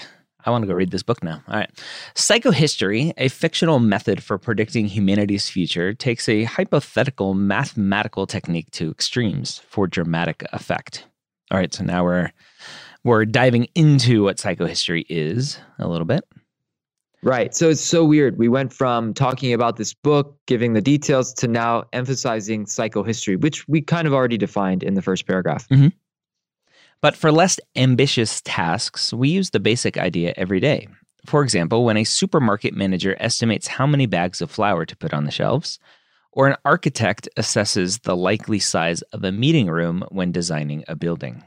I 0.46 0.50
want 0.50 0.64
to 0.64 0.68
go 0.68 0.74
read 0.74 0.90
this 0.92 1.04
book 1.04 1.22
now. 1.24 1.44
All 1.48 1.56
right. 1.56 1.70
Psychohistory, 2.16 3.14
a 3.18 3.28
fictional 3.28 3.80
method 3.80 4.24
for 4.24 4.38
predicting 4.38 4.86
humanity's 4.88 5.50
future, 5.50 5.94
takes 5.94 6.28
a 6.30 6.46
hypothetical 6.46 7.34
mathematical 7.34 8.26
technique 8.26 8.72
to 8.72 8.90
extremes 8.90 9.60
for 9.68 9.86
dramatic 9.88 10.44
effect. 10.54 11.06
All 11.52 11.58
right, 11.58 11.74
so 11.74 11.84
now 11.84 12.04
we're 12.06 12.32
we're 13.04 13.26
diving 13.26 13.68
into 13.76 14.24
what 14.24 14.38
psychohistory 14.38 15.04
is 15.10 15.60
a 15.80 15.88
little 15.88 16.06
bit. 16.06 16.24
Right. 17.24 17.54
So 17.54 17.70
it's 17.70 17.82
so 17.82 18.04
weird. 18.04 18.40
We 18.40 18.50
went 18.50 18.74
from 18.74 19.14
talking 19.14 19.54
about 19.54 19.78
this 19.78 19.94
book, 19.94 20.40
giving 20.48 20.74
the 20.74 20.82
details, 20.82 21.34
to 21.36 21.48
now 21.48 21.84
emphasizing 21.94 22.66
psychohistory, 22.66 23.40
which 23.40 23.68
we 23.68 23.80
kind 23.82 24.08
of 24.08 24.14
already 24.14 24.38
defined 24.38 24.82
in 24.82 24.96
the 24.96 25.04
first 25.04 25.28
paragraph. 25.28 25.68
Mm-hmm. 25.70 25.90
But 27.00 27.16
for 27.16 27.32
less 27.32 27.60
ambitious 27.76 28.42
tasks, 28.42 29.14
we 29.14 29.30
use 29.30 29.52
the 29.52 29.60
basic 29.60 29.98
idea 29.98 30.34
every 30.36 30.60
day. 30.60 30.88
For 31.26 31.44
example, 31.44 31.86
when 31.86 31.98
a 31.98 32.04
supermarket 32.04 32.74
manager 32.74 33.16
estimates 33.20 33.68
how 33.68 33.86
many 33.86 34.08
bags 34.08 34.42
of 34.42 34.50
flour 34.50 34.86
to 34.86 34.98
put 34.98 35.14
on 35.14 35.26
the 35.26 35.32
shelves, 35.32 35.78
or 36.32 36.48
an 36.48 36.56
architect 36.66 37.30
assesses 37.38 38.02
the 38.02 38.16
likely 38.16 38.58
size 38.60 39.02
of 39.14 39.24
a 39.24 39.32
meeting 39.32 39.68
room 39.68 40.04
when 40.10 40.32
designing 40.32 40.84
a 40.88 40.96
building. 40.96 41.44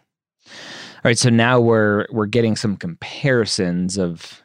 All 0.46 1.10
right, 1.10 1.18
so 1.18 1.30
now 1.30 1.60
we're 1.60 2.06
we're 2.10 2.26
getting 2.26 2.56
some 2.56 2.76
comparisons 2.76 3.98
of 3.98 4.42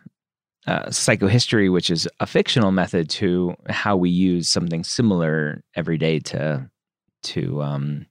uh, 0.70 0.86
psychohistory, 0.90 1.72
which 1.72 1.90
is 1.90 2.08
a 2.20 2.28
fictional 2.28 2.72
method, 2.72 3.10
to 3.10 3.56
how 3.70 3.98
we 3.98 4.10
use 4.10 4.48
something 4.48 4.84
similar 4.84 5.64
every 5.76 5.98
day 5.98 6.20
to 6.20 6.70
to 7.24 7.62
um, 7.64 8.06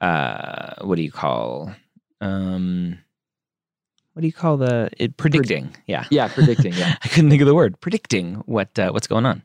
uh, 0.00 0.74
what 0.82 0.96
do 0.96 1.02
you 1.02 1.10
call 1.10 1.74
um, 2.20 2.98
what 4.12 4.20
do 4.20 4.26
you 4.26 4.32
call 4.32 4.58
the 4.58 4.90
it 4.98 5.16
predicting? 5.16 5.68
Pred- 5.68 5.76
yeah, 5.86 6.04
yeah, 6.10 6.28
predicting. 6.28 6.74
Yeah, 6.74 6.96
I 7.02 7.08
couldn't 7.08 7.30
think 7.30 7.40
of 7.40 7.48
the 7.48 7.54
word 7.54 7.80
predicting 7.80 8.34
what 8.46 8.78
uh, 8.78 8.90
what's 8.90 9.06
going 9.06 9.24
on. 9.24 9.42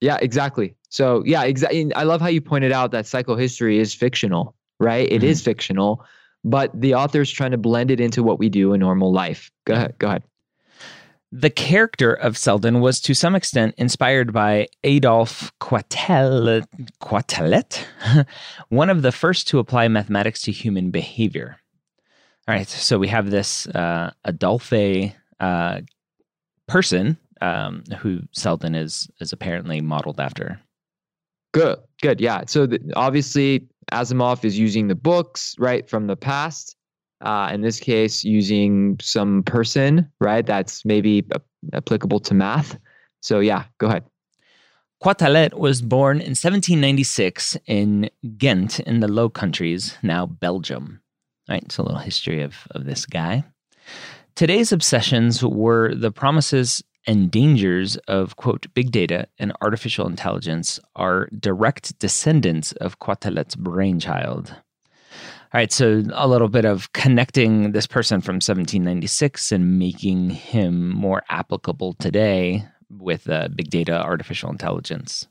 Yeah, 0.00 0.18
exactly. 0.20 0.74
So 0.88 1.22
yeah, 1.24 1.44
exactly. 1.44 1.94
I 1.94 2.02
love 2.02 2.20
how 2.20 2.26
you 2.26 2.40
pointed 2.40 2.72
out 2.72 2.90
that 2.90 3.04
psychohistory 3.04 3.76
is 3.76 3.94
fictional, 3.94 4.56
right? 4.80 5.06
It 5.06 5.18
mm-hmm. 5.18 5.26
is 5.26 5.42
fictional, 5.42 6.04
but 6.42 6.72
the 6.74 6.94
author's 6.94 7.30
trying 7.30 7.52
to 7.52 7.58
blend 7.58 7.92
it 7.92 8.00
into 8.00 8.24
what 8.24 8.40
we 8.40 8.48
do 8.48 8.72
in 8.72 8.80
normal 8.80 9.12
life. 9.12 9.50
Go 9.64 9.74
ahead. 9.74 9.94
Go 9.98 10.08
ahead. 10.08 10.24
The 11.32 11.50
character 11.50 12.12
of 12.12 12.36
Seldon 12.36 12.80
was 12.80 13.00
to 13.02 13.14
some 13.14 13.36
extent 13.36 13.76
inspired 13.78 14.32
by 14.32 14.66
Adolphe 14.82 15.52
Quetelet, 15.60 16.66
Quetelet 17.00 17.84
one 18.68 18.90
of 18.90 19.02
the 19.02 19.12
first 19.12 19.46
to 19.48 19.60
apply 19.60 19.86
mathematics 19.86 20.42
to 20.42 20.52
human 20.52 20.90
behavior. 20.90 21.56
All 22.48 22.54
right, 22.54 22.68
so 22.68 22.98
we 22.98 23.06
have 23.08 23.30
this 23.30 23.68
uh, 23.68 24.10
Adolphe 24.24 25.14
uh, 25.38 25.80
person 26.66 27.16
um, 27.40 27.84
who 27.98 28.22
Seldon 28.32 28.74
is 28.74 29.08
is 29.20 29.32
apparently 29.32 29.80
modeled 29.80 30.18
after. 30.18 30.60
Good, 31.52 31.78
good, 32.02 32.20
yeah. 32.20 32.42
So 32.46 32.66
the, 32.66 32.80
obviously, 32.96 33.68
Asimov 33.92 34.44
is 34.44 34.58
using 34.58 34.88
the 34.88 34.94
books 34.96 35.54
right 35.58 35.88
from 35.88 36.08
the 36.08 36.16
past 36.16 36.76
uh, 37.20 37.50
in 37.52 37.60
this 37.60 37.78
case, 37.78 38.24
using 38.24 38.96
some 39.00 39.42
person, 39.42 40.10
right? 40.20 40.44
That's 40.44 40.84
maybe 40.84 41.24
applicable 41.72 42.20
to 42.20 42.34
math. 42.34 42.78
So, 43.20 43.40
yeah, 43.40 43.64
go 43.78 43.88
ahead. 43.88 44.04
Quetelet 45.02 45.54
was 45.54 45.80
born 45.80 46.18
in 46.18 46.30
1796 46.30 47.56
in 47.66 48.10
Ghent 48.36 48.80
in 48.80 49.00
the 49.00 49.08
Low 49.08 49.30
Countries, 49.30 49.96
now 50.02 50.26
Belgium. 50.26 51.00
Right, 51.48 51.70
so 51.72 51.82
a 51.82 51.84
little 51.84 51.98
history 51.98 52.42
of, 52.42 52.54
of 52.72 52.84
this 52.84 53.06
guy. 53.06 53.42
Today's 54.36 54.72
obsessions 54.72 55.42
were 55.42 55.94
the 55.94 56.12
promises 56.12 56.82
and 57.06 57.30
dangers 57.30 57.96
of, 58.08 58.36
quote, 58.36 58.66
big 58.74 58.92
data 58.92 59.26
and 59.38 59.52
artificial 59.62 60.06
intelligence 60.06 60.78
are 60.96 61.28
direct 61.38 61.98
descendants 61.98 62.72
of 62.72 62.98
Quetelet's 62.98 63.56
brainchild. 63.56 64.54
All 65.52 65.58
right, 65.58 65.72
so 65.72 66.04
a 66.12 66.28
little 66.28 66.48
bit 66.48 66.64
of 66.64 66.92
connecting 66.92 67.72
this 67.72 67.84
person 67.84 68.20
from 68.20 68.36
1796 68.36 69.50
and 69.50 69.80
making 69.80 70.30
him 70.30 70.90
more 70.90 71.24
applicable 71.28 71.94
today 71.94 72.64
with 72.88 73.28
uh, 73.28 73.48
big 73.48 73.68
data, 73.68 74.00
artificial 74.00 74.48
intelligence. 74.48 75.26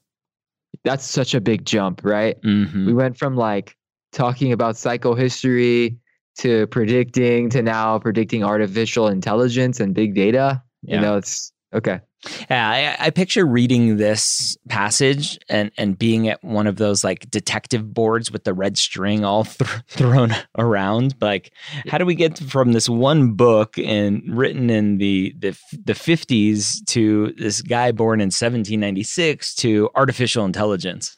That's 0.83 1.05
such 1.05 1.33
a 1.33 1.39
big 1.39 1.65
jump, 1.65 2.01
right? 2.03 2.41
Mm-hmm. 2.41 2.85
We 2.85 2.93
went 2.93 3.17
from 3.17 3.37
like 3.37 3.77
talking 4.11 4.51
about 4.51 4.75
psychohistory 4.75 5.97
to 6.39 6.67
predicting 6.67 7.49
to 7.51 7.61
now 7.61 7.97
predicting 7.99 8.43
artificial 8.43 9.07
intelligence 9.07 9.79
and 9.79 9.93
big 9.93 10.15
data. 10.15 10.61
Yeah. 10.83 10.95
You 10.95 11.01
know, 11.01 11.17
it's 11.17 11.53
okay. 11.73 12.01
Yeah, 12.49 12.69
I, 12.99 13.05
I, 13.05 13.09
picture 13.11 13.45
reading 13.45 13.95
this 13.95 14.57
passage 14.67 15.39
and, 15.47 15.71
and 15.77 15.97
being 15.97 16.27
at 16.27 16.43
one 16.43 16.67
of 16.67 16.75
those 16.75 17.01
like 17.01 17.29
detective 17.29 17.93
boards 17.93 18.29
with 18.29 18.43
the 18.43 18.53
red 18.53 18.77
string 18.77 19.23
all 19.23 19.45
th- 19.45 19.69
thrown 19.87 20.35
around. 20.57 21.15
Like, 21.21 21.53
how 21.87 21.97
do 21.97 22.05
we 22.05 22.15
get 22.15 22.37
from 22.37 22.73
this 22.73 22.89
one 22.89 23.33
book 23.33 23.77
and 23.77 24.21
written 24.27 24.69
in 24.69 24.97
the 24.97 25.33
the 25.39 25.57
the 25.85 25.95
fifties 25.95 26.81
to 26.87 27.33
this 27.37 27.61
guy 27.61 27.93
born 27.93 28.19
in 28.19 28.27
1796 28.27 29.55
to 29.55 29.89
artificial 29.95 30.43
intelligence? 30.43 31.15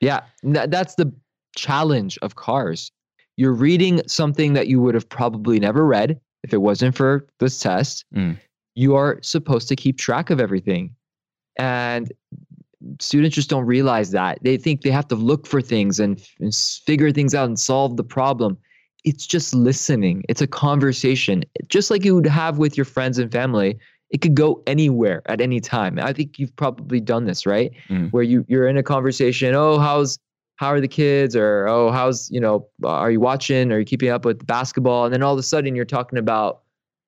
Yeah, 0.00 0.22
that's 0.42 0.96
the 0.96 1.12
challenge 1.56 2.18
of 2.20 2.34
cars. 2.34 2.90
You're 3.36 3.54
reading 3.54 4.02
something 4.08 4.54
that 4.54 4.66
you 4.66 4.80
would 4.80 4.94
have 4.94 5.08
probably 5.08 5.60
never 5.60 5.86
read 5.86 6.20
if 6.42 6.52
it 6.52 6.58
wasn't 6.58 6.96
for 6.96 7.28
this 7.38 7.60
test. 7.60 8.04
Mm 8.12 8.38
you 8.74 8.94
are 8.94 9.18
supposed 9.22 9.68
to 9.68 9.76
keep 9.76 9.98
track 9.98 10.30
of 10.30 10.40
everything. 10.40 10.94
And 11.58 12.12
students 13.00 13.34
just 13.34 13.50
don't 13.50 13.66
realize 13.66 14.10
that. 14.12 14.38
They 14.42 14.56
think 14.56 14.82
they 14.82 14.90
have 14.90 15.08
to 15.08 15.14
look 15.14 15.46
for 15.46 15.60
things 15.60 16.00
and, 16.00 16.22
and 16.40 16.54
figure 16.54 17.12
things 17.12 17.34
out 17.34 17.46
and 17.46 17.58
solve 17.58 17.96
the 17.96 18.04
problem. 18.04 18.58
It's 19.04 19.26
just 19.26 19.54
listening, 19.54 20.24
it's 20.28 20.40
a 20.40 20.46
conversation, 20.46 21.44
just 21.68 21.90
like 21.90 22.04
you 22.04 22.14
would 22.14 22.26
have 22.26 22.58
with 22.58 22.76
your 22.76 22.84
friends 22.84 23.18
and 23.18 23.32
family. 23.32 23.78
It 24.10 24.20
could 24.20 24.34
go 24.34 24.62
anywhere 24.66 25.22
at 25.26 25.40
any 25.40 25.58
time. 25.58 25.98
I 25.98 26.12
think 26.12 26.38
you've 26.38 26.54
probably 26.54 27.00
done 27.00 27.24
this, 27.24 27.46
right? 27.46 27.72
Mm. 27.88 28.12
Where 28.12 28.22
you 28.22 28.44
you're 28.46 28.68
in 28.68 28.76
a 28.76 28.82
conversation. 28.82 29.54
Oh, 29.54 29.78
how's 29.78 30.18
how 30.56 30.68
are 30.68 30.80
the 30.82 30.88
kids? 30.88 31.34
Or 31.34 31.66
oh, 31.66 31.90
how's 31.90 32.30
you 32.30 32.38
know? 32.38 32.68
Are 32.84 33.10
you 33.10 33.20
watching? 33.20 33.72
Are 33.72 33.78
you 33.78 33.86
keeping 33.86 34.10
up 34.10 34.26
with 34.26 34.46
basketball? 34.46 35.06
And 35.06 35.14
then 35.14 35.22
all 35.22 35.32
of 35.32 35.38
a 35.38 35.42
sudden 35.42 35.74
you're 35.74 35.86
talking 35.86 36.18
about 36.18 36.61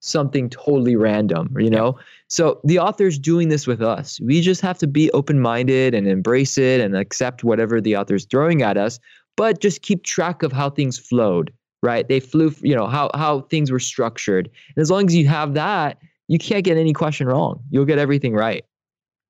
something 0.05 0.51
totally 0.51 0.97
random, 0.97 1.55
you 1.59 1.71
know? 1.71 1.95
Yeah. 1.97 2.05
So 2.29 2.61
the 2.65 2.79
author's 2.79 3.19
doing 3.19 3.49
this 3.49 3.67
with 3.67 3.81
us. 3.81 4.21
We 4.21 4.41
just 4.41 4.61
have 4.61 4.79
to 4.79 4.87
be 4.87 5.11
open 5.13 5.41
minded 5.41 5.95
and 5.95 6.07
embrace 6.07 6.59
it 6.59 6.81
and 6.81 6.97
accept 6.97 7.45
whatever 7.45 7.81
the 7.81 7.97
author's 7.97 8.27
throwing 8.27 8.63
at 8.63 8.77
us, 8.77 8.99
but 9.37 9.61
just 9.61 9.83
keep 9.83 10.05
track 10.05 10.43
of 10.43 10.53
how 10.53 10.71
things 10.71 10.99
flowed, 10.99 11.53
right? 11.83 12.07
They 12.07 12.21
flew, 12.21 12.55
you 12.61 12.75
know, 12.75 12.87
how, 12.87 13.11
how 13.15 13.43
things 13.43 13.71
were 13.71 13.81
structured. 13.81 14.51
And 14.77 14.83
as 14.83 14.91
long 14.91 15.07
as 15.07 15.15
you 15.15 15.27
have 15.29 15.55
that, 15.55 15.99
you 16.29 16.39
can't 16.39 16.65
get 16.65 16.77
any 16.77 16.93
question 16.93 17.27
wrong. 17.27 17.63
You'll 17.71 17.85
get 17.85 17.99
everything 17.99 18.35
right. 18.35 18.65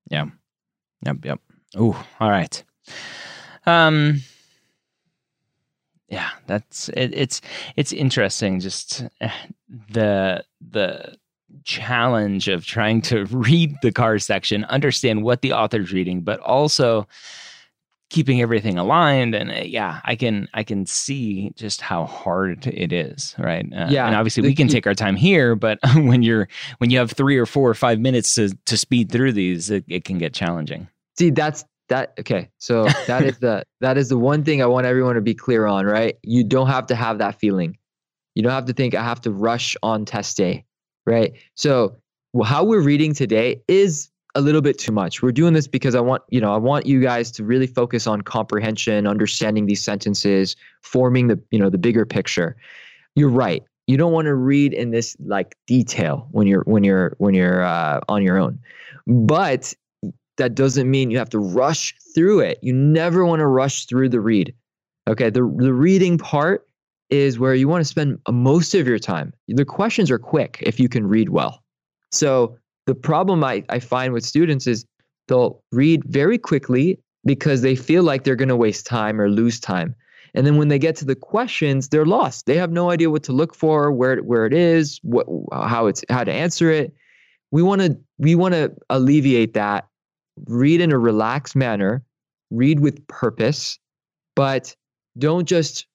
Yeah. 0.09 0.25
Yep. 1.05 1.17
Yep. 1.23 1.39
Oh, 1.77 2.05
all 2.19 2.29
right. 2.29 2.63
Um, 3.65 4.21
yeah 6.09 6.29
that's 6.47 6.89
it, 6.89 7.13
it's 7.13 7.41
it's 7.75 7.91
interesting 7.91 8.59
just 8.59 9.03
eh, 9.21 9.29
the 9.89 10.43
the 10.61 11.15
challenge 11.63 12.47
of 12.47 12.65
trying 12.65 13.01
to 13.01 13.25
read 13.31 13.75
the 13.81 13.91
car 13.91 14.19
section 14.19 14.63
understand 14.65 15.23
what 15.23 15.41
the 15.41 15.53
author's 15.53 15.91
reading 15.91 16.21
but 16.21 16.39
also 16.41 17.07
keeping 18.11 18.39
everything 18.39 18.77
aligned 18.77 19.33
and 19.33 19.49
uh, 19.51 19.55
yeah 19.63 19.99
i 20.03 20.15
can 20.15 20.47
i 20.53 20.63
can 20.63 20.85
see 20.85 21.51
just 21.55 21.81
how 21.81 22.05
hard 22.05 22.67
it 22.67 22.93
is 22.93 23.33
right? 23.39 23.65
Uh, 23.73 23.87
yeah 23.89 24.05
and 24.05 24.15
obviously 24.15 24.43
we 24.43 24.53
can 24.53 24.67
take 24.67 24.85
our 24.85 24.93
time 24.93 25.15
here 25.15 25.55
but 25.55 25.79
when 25.95 26.21
you're 26.21 26.47
when 26.77 26.91
you 26.91 26.99
have 26.99 27.11
three 27.11 27.37
or 27.37 27.47
four 27.47 27.69
or 27.69 27.73
five 27.73 27.99
minutes 27.99 28.35
to 28.35 28.55
to 28.65 28.77
speed 28.77 29.11
through 29.11 29.31
these 29.31 29.71
it, 29.71 29.83
it 29.87 30.03
can 30.03 30.17
get 30.17 30.33
challenging. 30.33 30.87
See 31.17 31.31
that's 31.31 31.65
that 31.87 32.13
okay 32.19 32.49
so 32.57 32.83
that 33.07 33.23
is 33.23 33.39
the 33.39 33.63
that 33.81 33.97
is 33.97 34.09
the 34.09 34.17
one 34.17 34.43
thing 34.43 34.61
i 34.61 34.65
want 34.65 34.85
everyone 34.85 35.15
to 35.15 35.21
be 35.21 35.33
clear 35.33 35.65
on 35.65 35.85
right? 35.85 36.17
You 36.23 36.43
don't 36.43 36.67
have 36.67 36.87
to 36.87 36.95
have 36.95 37.17
that 37.19 37.39
feeling. 37.39 37.77
You 38.33 38.43
don't 38.43 38.51
have 38.51 38.65
to 38.65 38.73
think 38.73 38.95
i 38.95 39.03
have 39.03 39.21
to 39.21 39.31
rush 39.31 39.75
on 39.83 40.05
test 40.05 40.37
day 40.37 40.65
right? 41.05 41.33
So 41.55 41.95
how 42.43 42.63
we're 42.63 42.81
reading 42.81 43.13
today 43.13 43.61
is 43.67 44.09
a 44.33 44.41
little 44.41 44.61
bit 44.61 44.77
too 44.77 44.91
much. 44.91 45.21
We're 45.21 45.31
doing 45.31 45.53
this 45.53 45.67
because 45.67 45.95
i 45.95 46.01
want 46.01 46.23
you 46.29 46.41
know 46.41 46.53
i 46.53 46.57
want 46.57 46.85
you 46.85 47.01
guys 47.01 47.31
to 47.31 47.43
really 47.43 47.67
focus 47.67 48.05
on 48.07 48.21
comprehension 48.21 49.07
understanding 49.07 49.65
these 49.65 49.83
sentences 49.83 50.55
forming 50.81 51.27
the 51.27 51.39
you 51.51 51.59
know 51.59 51.69
the 51.69 51.77
bigger 51.77 52.05
picture. 52.05 52.57
You're 53.15 53.29
right. 53.29 53.63
You 53.87 53.97
don't 53.97 54.11
want 54.11 54.25
to 54.25 54.35
read 54.35 54.73
in 54.73 54.91
this 54.91 55.15
like 55.19 55.55
detail 55.67 56.27
when 56.31 56.47
you're 56.47 56.63
when 56.63 56.83
you're 56.83 57.15
when 57.19 57.33
you're 57.33 57.63
uh, 57.63 58.01
on 58.09 58.23
your 58.23 58.37
own. 58.37 58.59
But 59.07 59.73
that 60.37 60.55
doesn't 60.55 60.89
mean 60.89 61.11
you 61.11 61.17
have 61.17 61.29
to 61.29 61.39
rush 61.39 61.95
through 62.13 62.41
it. 62.41 62.59
You 62.61 62.73
never 62.73 63.25
want 63.25 63.39
to 63.39 63.47
rush 63.47 63.85
through 63.85 64.09
the 64.09 64.19
read. 64.19 64.53
Okay, 65.07 65.29
the 65.29 65.41
the 65.57 65.73
reading 65.73 66.17
part 66.17 66.67
is 67.09 67.37
where 67.37 67.53
you 67.53 67.67
want 67.67 67.81
to 67.81 67.85
spend 67.85 68.19
most 68.31 68.73
of 68.73 68.87
your 68.87 68.99
time. 68.99 69.31
The 69.47 69.65
questions 69.65 70.09
are 70.09 70.17
quick 70.17 70.57
if 70.61 70.79
you 70.79 70.89
can 70.89 71.05
read 71.07 71.29
well. 71.29 71.63
So 72.11 72.57
the 72.87 72.95
problem 72.95 73.43
I, 73.43 73.63
I 73.69 73.79
find 73.79 74.13
with 74.13 74.25
students 74.25 74.67
is 74.67 74.85
they'll 75.27 75.61
read 75.71 76.03
very 76.05 76.37
quickly 76.37 76.99
because 77.25 77.61
they 77.61 77.75
feel 77.75 78.03
like 78.03 78.23
they're 78.23 78.35
going 78.35 78.49
to 78.49 78.55
waste 78.55 78.85
time 78.85 79.19
or 79.19 79.29
lose 79.29 79.59
time. 79.59 79.95
And 80.33 80.45
then 80.45 80.57
when 80.57 80.67
they 80.67 80.79
get 80.79 80.95
to 80.97 81.05
the 81.05 81.15
questions, 81.15 81.89
they're 81.89 82.05
lost. 82.05 82.45
They 82.45 82.57
have 82.57 82.71
no 82.71 82.91
idea 82.91 83.09
what 83.09 83.23
to 83.23 83.31
look 83.31 83.55
for, 83.55 83.91
where 83.91 84.17
where 84.17 84.45
it 84.45 84.53
is, 84.53 84.99
what 85.01 85.25
how 85.53 85.87
it's 85.87 86.03
how 86.09 86.23
to 86.23 86.31
answer 86.31 86.69
it. 86.69 86.93
We 87.51 87.63
want 87.63 87.81
to 87.81 87.97
we 88.17 88.35
want 88.35 88.53
to 88.53 88.75
alleviate 88.89 89.53
that. 89.53 89.87
Read 90.47 90.81
in 90.81 90.91
a 90.91 90.99
relaxed 90.99 91.55
manner, 91.55 92.03
read 92.51 92.79
with 92.79 93.05
purpose, 93.07 93.79
but 94.35 94.75
don't 95.17 95.47
just 95.47 95.87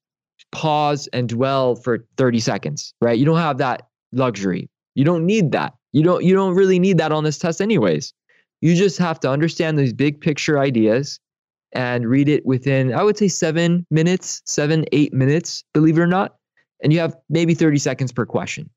pause 0.52 1.08
and 1.12 1.28
dwell 1.28 1.76
for 1.76 2.06
30 2.16 2.40
seconds, 2.40 2.94
right? 3.00 3.18
You 3.18 3.24
don't 3.24 3.38
have 3.38 3.58
that 3.58 3.88
luxury. 4.12 4.68
You 4.94 5.04
don't 5.04 5.26
need 5.26 5.52
that. 5.52 5.74
You 5.92 6.02
don't 6.02 6.24
you 6.24 6.34
don't 6.34 6.54
really 6.54 6.78
need 6.78 6.98
that 6.98 7.12
on 7.12 7.24
this 7.24 7.38
test 7.38 7.60
anyways. 7.60 8.12
You 8.60 8.74
just 8.74 8.98
have 8.98 9.20
to 9.20 9.30
understand 9.30 9.78
these 9.78 9.92
big 9.92 10.20
picture 10.20 10.58
ideas 10.58 11.18
and 11.72 12.08
read 12.08 12.28
it 12.28 12.44
within, 12.44 12.92
I 12.92 13.02
would 13.02 13.16
say, 13.16 13.28
seven 13.28 13.86
minutes, 13.90 14.42
seven, 14.44 14.84
eight 14.92 15.12
minutes, 15.12 15.64
believe 15.72 15.98
it 15.98 16.00
or 16.00 16.06
not. 16.06 16.36
And 16.82 16.92
you 16.92 16.98
have 16.98 17.16
maybe 17.28 17.54
30 17.54 17.78
seconds 17.78 18.12
per 18.12 18.26
question, 18.26 18.68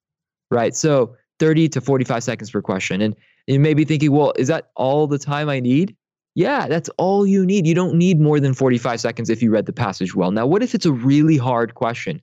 right? 0.52 0.76
So 0.76 1.16
30 1.44 1.68
to 1.68 1.82
45 1.82 2.24
seconds 2.24 2.52
per 2.52 2.62
question. 2.62 3.02
And 3.02 3.14
you 3.48 3.60
may 3.60 3.74
be 3.74 3.84
thinking, 3.84 4.14
well, 4.14 4.32
is 4.38 4.48
that 4.48 4.70
all 4.78 5.08
the 5.08 5.20
time 5.20 5.50
I 5.50 5.60
need? 5.60 5.94
Yeah, 6.36 6.70
that's 6.70 6.88
all 6.98 7.28
you 7.28 7.46
need. 7.46 7.68
You 7.68 7.76
don't 7.76 7.96
need 7.96 8.18
more 8.22 8.40
than 8.40 8.54
45 8.54 9.02
seconds 9.02 9.30
if 9.30 9.44
you 9.44 9.52
read 9.52 9.66
the 9.66 9.74
passage 9.74 10.16
well. 10.16 10.32
Now, 10.32 10.48
what 10.48 10.64
if 10.64 10.74
it's 10.74 10.86
a 10.86 10.94
really 10.94 11.36
hard 11.36 11.76
question? 11.76 12.22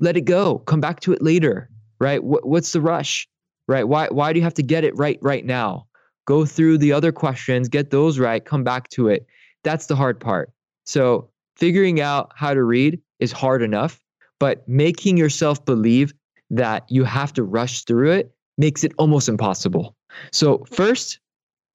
Let 0.00 0.16
it 0.16 0.22
go. 0.22 0.58
Come 0.58 0.80
back 0.80 0.98
to 1.00 1.12
it 1.12 1.22
later, 1.22 1.70
right? 2.00 2.18
what's 2.20 2.72
the 2.72 2.80
rush, 2.80 3.28
right? 3.68 3.84
Why, 3.84 4.08
why 4.08 4.32
do 4.32 4.40
you 4.40 4.44
have 4.44 4.54
to 4.54 4.62
get 4.64 4.82
it 4.82 4.96
right 4.96 5.20
right 5.22 5.44
now? 5.44 5.86
Go 6.26 6.44
through 6.44 6.78
the 6.78 6.92
other 6.92 7.12
questions, 7.12 7.68
get 7.68 7.92
those 7.92 8.18
right, 8.18 8.44
come 8.44 8.64
back 8.64 8.88
to 8.88 9.06
it. 9.06 9.24
That's 9.62 9.86
the 9.86 9.94
hard 9.94 10.18
part. 10.18 10.50
So 10.84 11.30
figuring 11.54 12.00
out 12.00 12.32
how 12.34 12.54
to 12.54 12.64
read 12.64 13.00
is 13.20 13.30
hard 13.30 13.62
enough, 13.62 14.00
but 14.40 14.68
making 14.68 15.16
yourself 15.16 15.64
believe 15.64 16.12
that 16.50 16.84
you 16.88 17.04
have 17.04 17.32
to 17.34 17.42
rush 17.42 17.84
through 17.84 18.12
it 18.12 18.32
makes 18.58 18.84
it 18.84 18.92
almost 18.98 19.28
impossible. 19.28 19.94
So 20.32 20.64
first, 20.70 21.18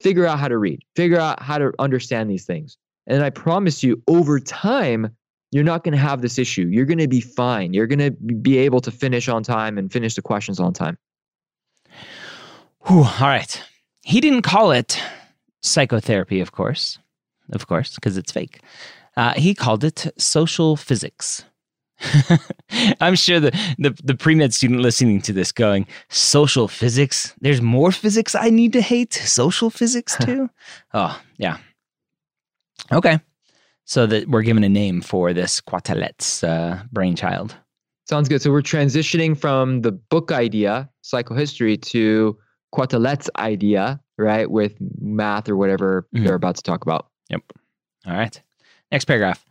figure 0.01 0.25
out 0.25 0.39
how 0.39 0.47
to 0.47 0.57
read, 0.57 0.81
figure 0.95 1.19
out 1.19 1.41
how 1.41 1.57
to 1.57 1.71
understand 1.79 2.29
these 2.29 2.45
things. 2.45 2.77
And 3.07 3.23
I 3.23 3.29
promise 3.29 3.84
you, 3.84 4.01
over 4.07 4.39
time, 4.39 5.15
you're 5.51 5.63
not 5.63 5.84
going 5.84 5.91
to 5.91 5.97
have 5.97 6.21
this 6.21 6.39
issue. 6.39 6.67
You're 6.71 6.86
going 6.86 6.97
to 6.97 7.07
be 7.07 7.21
fine. 7.21 7.73
You're 7.73 7.88
going 7.88 7.99
to 7.99 8.12
be 8.12 8.57
able 8.57 8.81
to 8.81 8.91
finish 8.91 9.27
on 9.27 9.43
time 9.43 9.77
and 9.77 9.91
finish 9.91 10.15
the 10.15 10.21
questions 10.21 10.60
on 10.60 10.73
time. 10.73 10.97
Whew, 12.88 13.03
all 13.03 13.27
right. 13.27 13.63
He 14.03 14.21
didn't 14.21 14.41
call 14.41 14.71
it 14.71 14.99
psychotherapy, 15.62 16.39
of 16.39 16.51
course 16.51 16.97
of 17.51 17.67
course, 17.67 17.95
because 17.95 18.17
it's 18.17 18.31
fake. 18.31 18.62
Uh, 19.17 19.34
he 19.34 19.53
called 19.53 19.84
it 19.84 20.07
social 20.17 20.75
physics. 20.75 21.43
I'm 23.01 23.15
sure 23.15 23.39
the, 23.39 23.51
the, 23.77 23.95
the 24.03 24.15
pre 24.15 24.35
med 24.35 24.53
student 24.53 24.81
listening 24.81 25.21
to 25.23 25.33
this 25.33 25.51
going, 25.51 25.87
social 26.09 26.67
physics? 26.67 27.33
There's 27.41 27.61
more 27.61 27.91
physics 27.91 28.35
I 28.35 28.49
need 28.49 28.73
to 28.73 28.81
hate? 28.81 29.13
Social 29.13 29.69
physics 29.69 30.17
too? 30.21 30.49
oh, 30.93 31.19
yeah. 31.37 31.57
Okay. 32.91 33.19
So 33.85 34.05
that 34.05 34.29
we're 34.29 34.43
given 34.43 34.63
a 34.63 34.69
name 34.69 35.01
for 35.01 35.33
this 35.33 35.59
Quetelet's 35.59 36.43
uh, 36.43 36.83
brainchild. 36.91 37.55
Sounds 38.07 38.29
good. 38.29 38.41
So 38.41 38.51
we're 38.51 38.61
transitioning 38.61 39.37
from 39.37 39.81
the 39.81 39.91
book 39.91 40.31
idea, 40.31 40.89
psychohistory, 41.03 41.81
to 41.83 42.37
Quetelet's 42.73 43.29
idea, 43.37 43.99
right? 44.17 44.49
With 44.49 44.75
math 44.99 45.49
or 45.49 45.55
whatever 45.55 46.07
mm-hmm. 46.13 46.25
they're 46.25 46.35
about 46.35 46.55
to 46.55 46.63
talk 46.63 46.83
about. 46.83 47.07
Yep. 47.29 47.41
All 48.05 48.13
right. 48.13 48.41
Next 48.91 49.05
paragraph. 49.05 49.45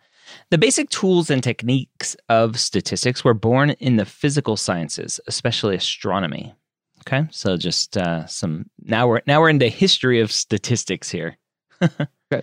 The 0.50 0.58
basic 0.58 0.90
tools 0.90 1.30
and 1.30 1.42
techniques 1.42 2.16
of 2.28 2.58
statistics 2.58 3.24
were 3.24 3.34
born 3.34 3.70
in 3.70 3.96
the 3.96 4.04
physical 4.04 4.56
sciences, 4.56 5.20
especially 5.28 5.76
astronomy. 5.76 6.54
Okay, 7.02 7.28
so 7.30 7.56
just 7.56 7.96
uh, 7.96 8.26
some 8.26 8.68
now 8.82 9.06
we're 9.06 9.20
now 9.26 9.40
we're 9.40 9.48
in 9.48 9.58
the 9.58 9.68
history 9.68 10.20
of 10.20 10.32
statistics 10.32 11.08
here. 11.08 11.38
okay. 11.82 12.42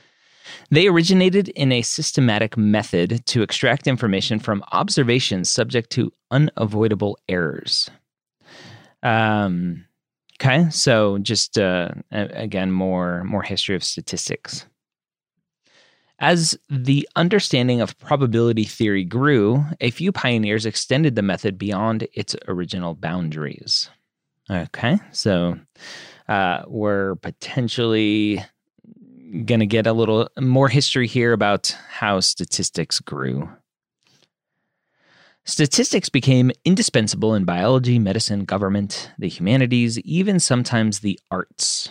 They 0.72 0.88
originated 0.88 1.50
in 1.50 1.74
a 1.74 1.82
systematic 1.82 2.58
method 2.58 3.26
to 3.28 3.42
extract 3.42 3.88
information 3.88 4.40
from 4.40 4.64
observations 4.72 5.50
subject 5.50 5.90
to 5.92 6.12
unavoidable 6.32 7.20
errors. 7.28 7.90
Um, 9.04 9.86
okay, 10.42 10.70
so 10.70 11.18
just 11.18 11.60
uh, 11.60 11.90
again 12.12 12.72
more 12.72 13.26
more 13.26 13.44
history 13.44 13.76
of 13.76 13.84
statistics. 13.84 14.66
As 16.20 16.58
the 16.68 17.08
understanding 17.16 17.80
of 17.80 17.98
probability 18.00 18.64
theory 18.64 19.04
grew, 19.04 19.64
a 19.80 19.92
few 19.92 20.12
pioneers 20.12 20.66
extended 20.66 21.16
the 21.16 21.22
method 21.22 21.60
beyond 21.60 22.08
its 22.14 22.36
original 22.48 22.96
boundaries. 22.96 23.90
Okay, 24.50 24.98
so 25.12 25.60
uh, 26.28 26.64
we're 26.68 27.16
potentially 27.16 28.44
going 29.46 29.60
to 29.60 29.68
get 29.68 29.86
a 29.86 29.94
little 29.94 30.28
more 30.40 30.70
history 30.70 31.06
here 31.06 31.34
about 31.34 31.76
how 31.90 32.20
statistics 32.20 33.00
grew. 33.00 33.50
Statistics 35.46 36.10
became 36.10 36.52
indispensable 36.66 37.36
in 37.36 37.46
biology, 37.46 38.00
medicine, 38.00 38.44
government, 38.44 39.12
the 39.20 39.30
humanities, 39.30 40.00
even 40.00 40.40
sometimes 40.40 41.00
the 41.00 41.20
arts. 41.30 41.90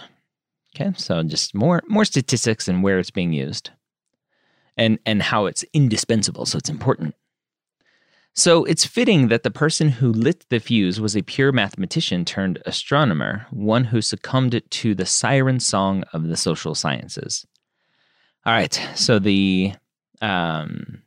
Okay, 0.75 0.93
so 0.97 1.23
just 1.23 1.55
more 1.55 1.83
more 1.89 2.05
statistics 2.05 2.69
and 2.69 2.83
where 2.83 2.99
it's 2.99 3.11
being 3.11 3.33
used 3.33 3.71
and, 4.77 4.99
and 5.07 5.23
how 5.23 5.47
it's 5.47 5.65
indispensable, 5.73 6.47
so 6.47 6.59
it's 6.59 6.71
important. 6.71 7.15
So 8.35 8.65
it's 8.65 8.85
fitting 8.85 9.29
that 9.29 9.45
the 9.45 9.51
person 9.51 9.89
who 9.89 10.12
lit 10.12 10.45
the 10.51 10.61
fuse 10.61 11.01
was 11.01 11.17
a 11.17 11.23
pure 11.23 11.53
mathematician 11.53 12.27
turned 12.27 12.62
astronomer, 12.67 13.47
one 13.51 13.85
who 13.85 14.03
succumbed 14.03 14.61
to 14.69 14.95
the 14.95 15.07
siren 15.07 15.59
song 15.59 16.05
of 16.12 16.29
the 16.29 16.37
social 16.37 16.75
sciences. 16.75 17.47
All 18.45 18.53
right, 18.53 18.79
so 18.95 19.19
the 19.19 19.73
um, 20.21 21.03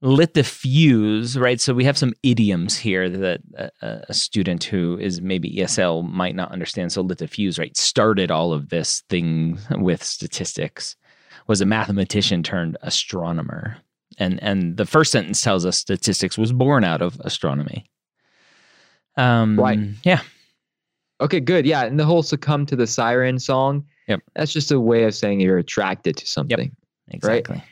lit 0.00 0.32
the 0.32 0.42
fuse, 0.42 1.38
right? 1.38 1.60
So 1.60 1.74
we 1.74 1.84
have 1.84 1.98
some 1.98 2.14
idioms 2.22 2.78
here 2.78 3.10
that 3.10 3.40
a, 3.54 4.02
a, 4.08 4.14
student 4.14 4.64
who 4.64 4.98
is 4.98 5.20
maybe 5.20 5.56
ESL 5.56 6.10
might 6.10 6.34
not 6.34 6.50
understand. 6.50 6.92
So 6.92 7.02
lit 7.02 7.18
the 7.18 7.28
fuse, 7.28 7.58
right? 7.58 7.76
Started 7.76 8.30
all 8.30 8.52
of 8.52 8.70
this 8.70 9.02
thing 9.08 9.58
with 9.70 10.02
statistics 10.02 10.96
was 11.46 11.60
a 11.60 11.66
mathematician 11.66 12.42
turned 12.42 12.76
astronomer. 12.82 13.76
And 14.18 14.42
and 14.42 14.76
the 14.76 14.86
first 14.86 15.12
sentence 15.12 15.40
tells 15.40 15.64
us 15.64 15.78
statistics 15.78 16.36
was 16.36 16.52
born 16.52 16.84
out 16.84 17.02
of 17.02 17.20
astronomy. 17.20 17.86
Um, 19.16 19.58
right. 19.58 19.78
Yeah. 20.04 20.20
Okay, 21.20 21.40
good. 21.40 21.66
Yeah, 21.66 21.84
and 21.84 21.98
the 21.98 22.04
whole 22.04 22.22
succumb 22.22 22.66
to 22.66 22.76
the 22.76 22.86
siren 22.86 23.38
song. 23.38 23.84
Yep. 24.08 24.20
That's 24.34 24.52
just 24.52 24.72
a 24.72 24.80
way 24.80 25.04
of 25.04 25.14
saying 25.14 25.40
you're 25.40 25.58
attracted 25.58 26.16
to 26.16 26.26
something. 26.26 26.58
Yep. 26.58 27.14
Exactly. 27.14 27.56
Right? 27.56 27.64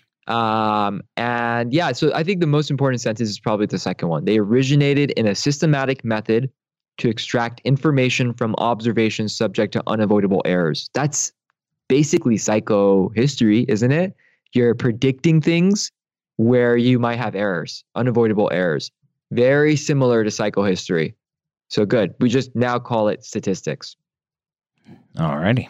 Um, 0.87 1.03
and 1.17 1.73
yeah, 1.73 1.93
so 1.93 2.13
I 2.15 2.23
think 2.23 2.41
the 2.41 2.47
most 2.47 2.71
important 2.71 3.01
sentence 3.01 3.29
is 3.29 3.41
probably 3.41 3.67
the 3.67 3.79
second 3.79 4.09
one. 4.09 4.25
They 4.25 4.39
originated 4.39 5.11
in 5.13 5.27
a 5.27 5.35
systematic 5.35 6.05
method 6.05 6.51
to 6.99 7.09
extract 7.09 7.61
information 7.65 8.33
from 8.35 8.55
observations 8.59 9.37
subject 9.37 9.73
to 9.73 9.83
unavoidable 9.89 10.43
errors. 10.45 10.89
That's 10.95 11.33
basically 11.91 12.37
psychohistory, 12.37 13.65
isn't 13.69 13.91
it? 13.91 14.15
You're 14.53 14.77
predicting 14.77 15.41
things 15.41 15.91
where 16.37 16.77
you 16.77 17.01
might 17.01 17.19
have 17.19 17.35
errors, 17.35 17.83
unavoidable 17.97 18.49
errors. 18.53 18.93
Very 19.33 19.75
similar 19.75 20.23
to 20.23 20.31
psychohistory. 20.31 21.15
So 21.69 21.85
good. 21.85 22.15
We 22.21 22.29
just 22.29 22.55
now 22.55 22.79
call 22.79 23.09
it 23.09 23.25
statistics. 23.25 23.97
All 25.19 25.37
righty. 25.37 25.69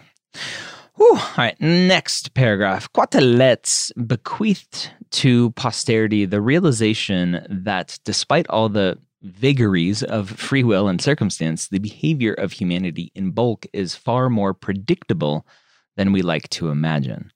All 0.98 1.18
right, 1.38 1.59
next 1.59 2.35
paragraph. 2.35 2.92
Quetelet's 2.92 3.90
bequeathed 4.06 4.90
to 5.12 5.50
posterity 5.52 6.26
the 6.26 6.42
realization 6.42 7.46
that 7.48 7.98
despite 8.04 8.46
all 8.48 8.68
the 8.68 8.98
vagaries 9.22 10.02
of 10.02 10.28
free 10.28 10.64
will 10.64 10.87
and 10.87 11.00
circumstance, 11.00 11.68
the 11.68 11.78
behavior 11.78 12.35
of 12.35 12.52
humanity 12.52 13.11
in 13.14 13.30
bulk 13.30 13.66
is 13.72 13.94
far 13.94 14.28
more 14.28 14.52
predictable 14.52 15.46
than 16.01 16.13
we 16.13 16.23
like 16.23 16.49
to 16.49 16.71
imagine. 16.71 17.31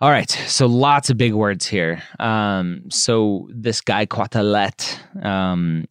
All 0.00 0.10
right, 0.10 0.28
so 0.28 0.66
lots 0.66 1.10
of 1.10 1.16
big 1.16 1.32
words 1.32 1.64
here. 1.64 2.02
Um, 2.18 2.82
so 2.90 3.48
this 3.52 3.80
guy 3.80 4.04
Quetelet, 4.04 4.98
um, 5.24 5.86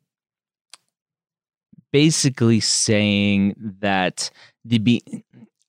basically 1.94 2.60
saying 2.60 3.56
that 3.80 4.30
the 4.66 4.80
be. 4.80 5.02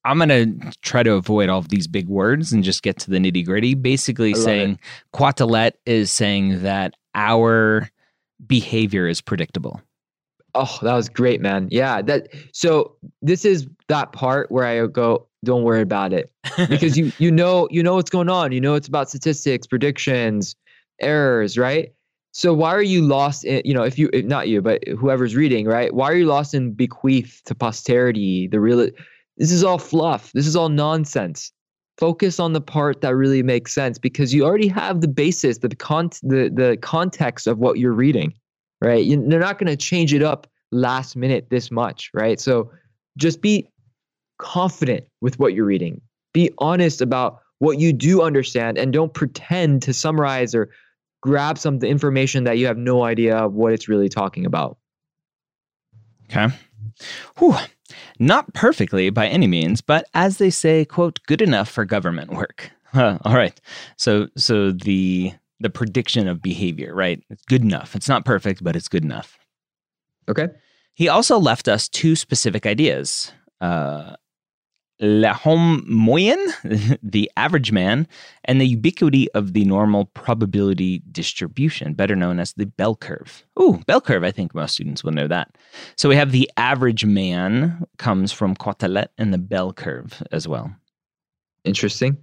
I'm 0.04 0.18
gonna 0.18 0.46
try 0.82 1.04
to 1.04 1.12
avoid 1.12 1.50
all 1.50 1.58
of 1.58 1.68
these 1.68 1.86
big 1.86 2.08
words 2.08 2.52
and 2.52 2.64
just 2.64 2.82
get 2.82 2.98
to 3.00 3.10
the 3.10 3.18
nitty 3.18 3.44
gritty. 3.44 3.74
Basically, 3.74 4.34
saying 4.34 4.80
Quetelet 5.12 5.72
is 5.86 6.10
saying 6.10 6.62
that 6.62 6.94
our 7.14 7.88
behavior 8.44 9.06
is 9.06 9.20
predictable. 9.20 9.80
Oh, 10.56 10.78
that 10.82 10.94
was 10.94 11.08
great, 11.08 11.40
man. 11.40 11.68
Yeah, 11.70 12.02
that 12.02 12.28
so 12.52 12.96
this 13.22 13.44
is 13.44 13.68
that 13.86 14.12
part 14.12 14.50
where 14.50 14.64
I 14.64 14.84
go, 14.88 15.27
don't 15.44 15.62
worry 15.62 15.80
about 15.80 16.12
it. 16.12 16.30
Because 16.68 16.96
you 16.98 17.12
you 17.18 17.30
know, 17.30 17.68
you 17.70 17.82
know 17.82 17.94
what's 17.94 18.10
going 18.10 18.28
on. 18.28 18.52
You 18.52 18.60
know 18.60 18.74
it's 18.74 18.88
about 18.88 19.08
statistics, 19.08 19.66
predictions, 19.66 20.56
errors, 21.00 21.56
right? 21.56 21.92
So 22.32 22.52
why 22.54 22.70
are 22.70 22.82
you 22.82 23.02
lost 23.02 23.44
in, 23.44 23.62
you 23.64 23.74
know, 23.74 23.82
if 23.82 23.98
you 23.98 24.10
if 24.12 24.24
not 24.24 24.48
you, 24.48 24.62
but 24.62 24.86
whoever's 24.86 25.34
reading, 25.34 25.66
right? 25.66 25.92
Why 25.94 26.10
are 26.10 26.16
you 26.16 26.26
lost 26.26 26.54
in 26.54 26.72
bequeath 26.72 27.42
to 27.46 27.54
posterity, 27.54 28.48
the 28.48 28.60
real 28.60 28.88
this 29.36 29.52
is 29.52 29.62
all 29.62 29.78
fluff. 29.78 30.32
This 30.32 30.46
is 30.46 30.56
all 30.56 30.68
nonsense. 30.68 31.52
Focus 31.96 32.38
on 32.38 32.52
the 32.52 32.60
part 32.60 33.00
that 33.00 33.14
really 33.14 33.42
makes 33.42 33.74
sense 33.74 33.98
because 33.98 34.32
you 34.32 34.44
already 34.44 34.68
have 34.68 35.00
the 35.00 35.08
basis, 35.08 35.58
the 35.58 35.68
con 35.74 36.10
the, 36.22 36.50
the 36.52 36.78
context 36.80 37.46
of 37.46 37.58
what 37.58 37.78
you're 37.78 37.92
reading 37.92 38.32
right? 38.80 39.06
They're 39.08 39.40
not 39.40 39.58
going 39.58 39.68
to 39.68 39.76
change 39.76 40.14
it 40.14 40.22
up 40.22 40.46
last 40.70 41.16
minute 41.16 41.48
this 41.50 41.70
much, 41.70 42.10
right? 42.14 42.38
So 42.40 42.70
just 43.16 43.40
be 43.40 43.68
confident 44.38 45.04
with 45.20 45.38
what 45.38 45.54
you're 45.54 45.64
reading. 45.64 46.00
Be 46.32 46.50
honest 46.58 47.00
about 47.00 47.40
what 47.58 47.78
you 47.78 47.92
do 47.92 48.22
understand 48.22 48.78
and 48.78 48.92
don't 48.92 49.12
pretend 49.12 49.82
to 49.82 49.92
summarize 49.92 50.54
or 50.54 50.70
grab 51.20 51.58
some 51.58 51.78
information 51.82 52.44
that 52.44 52.58
you 52.58 52.66
have 52.66 52.78
no 52.78 53.04
idea 53.04 53.36
of 53.36 53.54
what 53.54 53.72
it's 53.72 53.88
really 53.88 54.08
talking 54.08 54.46
about. 54.46 54.78
Okay. 56.30 56.54
Whew. 57.38 57.56
Not 58.18 58.52
perfectly 58.54 59.10
by 59.10 59.28
any 59.28 59.46
means, 59.46 59.80
but 59.80 60.06
as 60.14 60.38
they 60.38 60.50
say, 60.50 60.84
quote, 60.84 61.20
good 61.26 61.40
enough 61.40 61.68
for 61.68 61.84
government 61.84 62.32
work. 62.32 62.70
Huh, 62.92 63.18
all 63.24 63.34
right. 63.34 63.58
So 63.96 64.28
so 64.36 64.72
the 64.72 65.32
the 65.60 65.70
prediction 65.70 66.28
of 66.28 66.42
behavior, 66.42 66.94
right? 66.94 67.22
It's 67.30 67.44
good 67.44 67.62
enough. 67.62 67.96
It's 67.96 68.08
not 68.08 68.24
perfect, 68.24 68.62
but 68.62 68.76
it's 68.76 68.88
good 68.88 69.04
enough. 69.04 69.38
Okay. 70.28 70.48
He 70.94 71.08
also 71.08 71.38
left 71.38 71.68
us 71.68 71.88
two 71.88 72.16
specific 72.16 72.66
ideas. 72.66 73.32
Uh, 73.60 74.14
Le 75.00 75.32
homme 75.32 75.84
moyen, 75.86 76.38
the 77.02 77.30
average 77.36 77.70
man, 77.70 78.06
and 78.44 78.60
the 78.60 78.66
ubiquity 78.66 79.30
of 79.32 79.52
the 79.52 79.64
normal 79.64 80.06
probability 80.06 81.02
distribution, 81.12 81.94
better 81.94 82.16
known 82.16 82.40
as 82.40 82.52
the 82.54 82.66
bell 82.66 82.96
curve. 82.96 83.46
Ooh, 83.60 83.80
bell 83.86 84.00
curve, 84.00 84.24
I 84.24 84.32
think 84.32 84.54
most 84.54 84.74
students 84.74 85.04
will 85.04 85.12
know 85.12 85.28
that. 85.28 85.56
So 85.96 86.08
we 86.08 86.16
have 86.16 86.32
the 86.32 86.50
average 86.56 87.04
man 87.04 87.86
comes 87.98 88.32
from 88.32 88.56
Quetelet 88.56 89.08
and 89.18 89.32
the 89.32 89.38
bell 89.38 89.72
curve 89.72 90.22
as 90.32 90.48
well. 90.48 90.74
Interesting. 91.64 92.18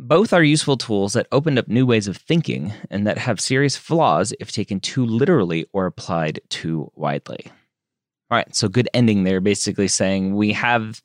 Both 0.00 0.32
are 0.32 0.44
useful 0.44 0.76
tools 0.76 1.14
that 1.14 1.26
opened 1.32 1.58
up 1.58 1.68
new 1.68 1.84
ways 1.84 2.06
of 2.06 2.16
thinking 2.16 2.72
and 2.90 3.06
that 3.06 3.18
have 3.18 3.40
serious 3.40 3.76
flaws 3.76 4.32
if 4.38 4.52
taken 4.52 4.78
too 4.78 5.04
literally 5.04 5.66
or 5.72 5.86
applied 5.86 6.40
too 6.50 6.92
widely. 6.94 7.46
All 8.30 8.36
right, 8.36 8.54
so 8.54 8.68
good 8.68 8.88
ending 8.94 9.24
there, 9.24 9.40
basically 9.40 9.88
saying 9.88 10.36
we 10.36 10.52
have 10.52 11.02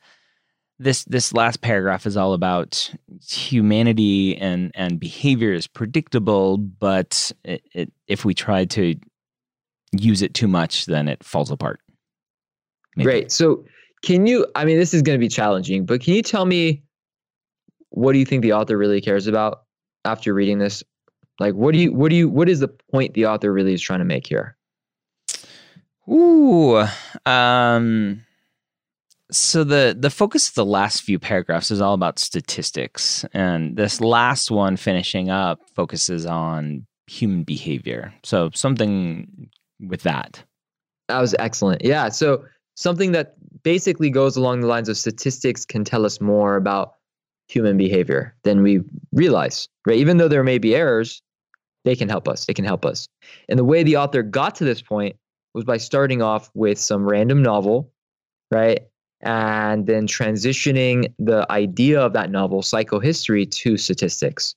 this 0.79 1.03
this 1.05 1.33
last 1.33 1.61
paragraph 1.61 2.05
is 2.05 2.17
all 2.17 2.33
about 2.33 2.91
humanity 3.27 4.37
and 4.37 4.71
and 4.75 4.99
behavior 4.99 5.53
is 5.53 5.67
predictable, 5.67 6.57
but 6.57 7.31
it, 7.43 7.63
it, 7.73 7.93
if 8.07 8.25
we 8.25 8.33
try 8.33 8.65
to 8.65 8.95
use 9.91 10.21
it 10.21 10.33
too 10.33 10.47
much, 10.47 10.85
then 10.87 11.07
it 11.07 11.23
falls 11.23 11.51
apart. 11.51 11.79
Maybe. 12.95 13.05
Great. 13.05 13.31
So 13.31 13.65
can 14.03 14.25
you? 14.25 14.47
I 14.55 14.65
mean, 14.65 14.77
this 14.77 14.93
is 14.93 15.01
going 15.01 15.17
to 15.17 15.23
be 15.23 15.29
challenging, 15.29 15.85
but 15.85 16.01
can 16.01 16.13
you 16.13 16.21
tell 16.21 16.45
me 16.45 16.83
what 17.93 18.13
do 18.13 18.19
you 18.19 18.25
think 18.25 18.41
the 18.41 18.53
author 18.53 18.75
really 18.75 19.01
cares 19.01 19.27
about 19.27 19.63
after 20.03 20.33
reading 20.33 20.57
this? 20.57 20.83
Like, 21.39 21.53
what 21.53 21.73
do 21.73 21.79
you, 21.79 21.93
what 21.93 22.09
do 22.09 22.15
you, 22.15 22.27
what 22.27 22.49
is 22.49 22.59
the 22.59 22.67
point 22.67 23.13
the 23.13 23.27
author 23.27 23.53
really 23.53 23.73
is 23.73 23.81
trying 23.81 23.99
to 23.99 24.05
make 24.05 24.25
here? 24.25 24.57
Ooh, 26.09 26.85
um, 27.25 28.25
so 29.33 29.63
the 29.63 29.95
the 29.97 30.09
focus 30.09 30.47
of 30.49 30.55
the 30.55 30.65
last 30.65 31.01
few 31.01 31.19
paragraphs 31.19 31.71
is 31.71 31.81
all 31.81 31.93
about 31.93 32.19
statistics, 32.19 33.25
and 33.33 33.75
this 33.75 33.99
last 33.99 34.51
one 34.51 34.77
finishing 34.77 35.29
up 35.29 35.59
focuses 35.75 36.25
on 36.25 36.85
human 37.07 37.43
behavior. 37.43 38.13
So 38.23 38.49
something 38.53 39.49
with 39.79 40.03
that. 40.03 40.43
That 41.09 41.19
was 41.19 41.35
excellent. 41.39 41.83
Yeah. 41.83 42.09
So 42.09 42.45
something 42.75 43.11
that 43.11 43.35
basically 43.63 44.09
goes 44.09 44.37
along 44.37 44.61
the 44.61 44.67
lines 44.67 44.89
of 44.89 44.97
statistics 44.97 45.65
can 45.65 45.83
tell 45.83 46.05
us 46.05 46.21
more 46.21 46.55
about 46.55 46.93
human 47.47 47.77
behavior 47.77 48.35
than 48.43 48.61
we 48.61 48.81
realize, 49.11 49.67
right? 49.85 49.97
Even 49.97 50.17
though 50.17 50.27
there 50.27 50.43
may 50.43 50.57
be 50.57 50.75
errors, 50.75 51.21
they 51.83 51.95
can 51.95 52.07
help 52.07 52.27
us. 52.27 52.45
They 52.45 52.53
can 52.53 52.65
help 52.65 52.85
us. 52.85 53.07
And 53.49 53.59
the 53.59 53.65
way 53.65 53.83
the 53.83 53.97
author 53.97 54.23
got 54.23 54.55
to 54.55 54.63
this 54.63 54.81
point 54.81 55.17
was 55.53 55.65
by 55.65 55.77
starting 55.77 56.21
off 56.21 56.49
with 56.53 56.79
some 56.79 57.05
random 57.05 57.43
novel, 57.43 57.91
right? 58.51 58.79
And 59.23 59.87
then 59.87 60.05
transitioning 60.05 61.13
the 61.17 61.49
idea 61.51 61.99
of 62.01 62.13
that 62.13 62.29
novel, 62.29 62.61
psychohistory, 62.61 63.49
to 63.49 63.77
statistics, 63.77 64.53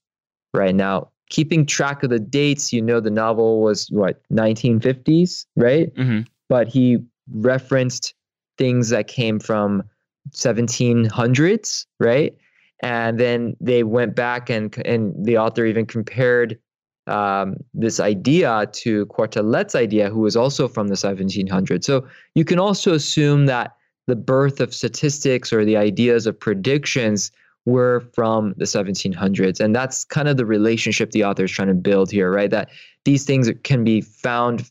right? 0.52 0.74
Now, 0.74 1.11
keeping 1.31 1.66
track 1.66 2.02
of 2.02 2.11
the 2.11 2.18
dates, 2.18 2.72
you 2.72 2.83
know, 2.83 3.00
the 3.00 3.11
novel 3.11 3.62
was 3.62 3.88
what, 3.90 4.20
1950s, 4.33 5.46
right? 5.57 5.94
Mm-hmm. 5.94 6.22
But 6.48 6.68
he 6.68 6.98
referenced 7.33 8.14
things 8.59 8.88
that 8.88 9.07
came 9.07 9.38
from 9.38 9.85
1700s, 10.33 11.87
right? 12.00 12.37
and 12.83 13.18
then 13.18 13.57
they 13.61 13.83
went 13.83 14.14
back 14.14 14.50
and 14.50 14.76
and 14.87 15.14
the 15.24 15.38
author 15.38 15.64
even 15.64 15.87
compared 15.87 16.59
um, 17.07 17.57
this 17.72 18.00
idea 18.00 18.66
to 18.72 19.07
Quetelet's 19.07 19.76
idea, 19.76 20.11
who 20.11 20.20
was 20.20 20.37
also 20.37 20.66
from 20.66 20.88
the 20.88 20.96
1700s. 20.96 21.85
So 21.85 22.05
you 22.35 22.44
can 22.44 22.59
also 22.59 22.94
assume 22.94 23.46
that 23.46 23.76
the 24.07 24.16
birth 24.16 24.61
of 24.61 24.75
statistics 24.75 25.53
or 25.53 25.64
the 25.64 25.77
ideas 25.77 26.27
of 26.27 26.38
predictions 26.38 27.31
were 27.64 28.01
from 28.14 28.55
the 28.57 28.64
1700s, 28.64 29.61
and 29.61 29.75
that's 29.75 30.05
kind 30.05 30.29
of 30.29 30.37
the 30.37 30.47
relationship 30.47 31.11
the 31.11 31.25
author 31.25 31.45
is 31.45 31.51
trying 31.51 31.69
to 31.69 31.75
build 31.75 32.11
here, 32.11 32.33
right? 32.33 32.51
That 32.51 32.69
these 33.05 33.25
things 33.25 33.51
can 33.64 33.83
be 33.83 34.01
found 34.01 34.71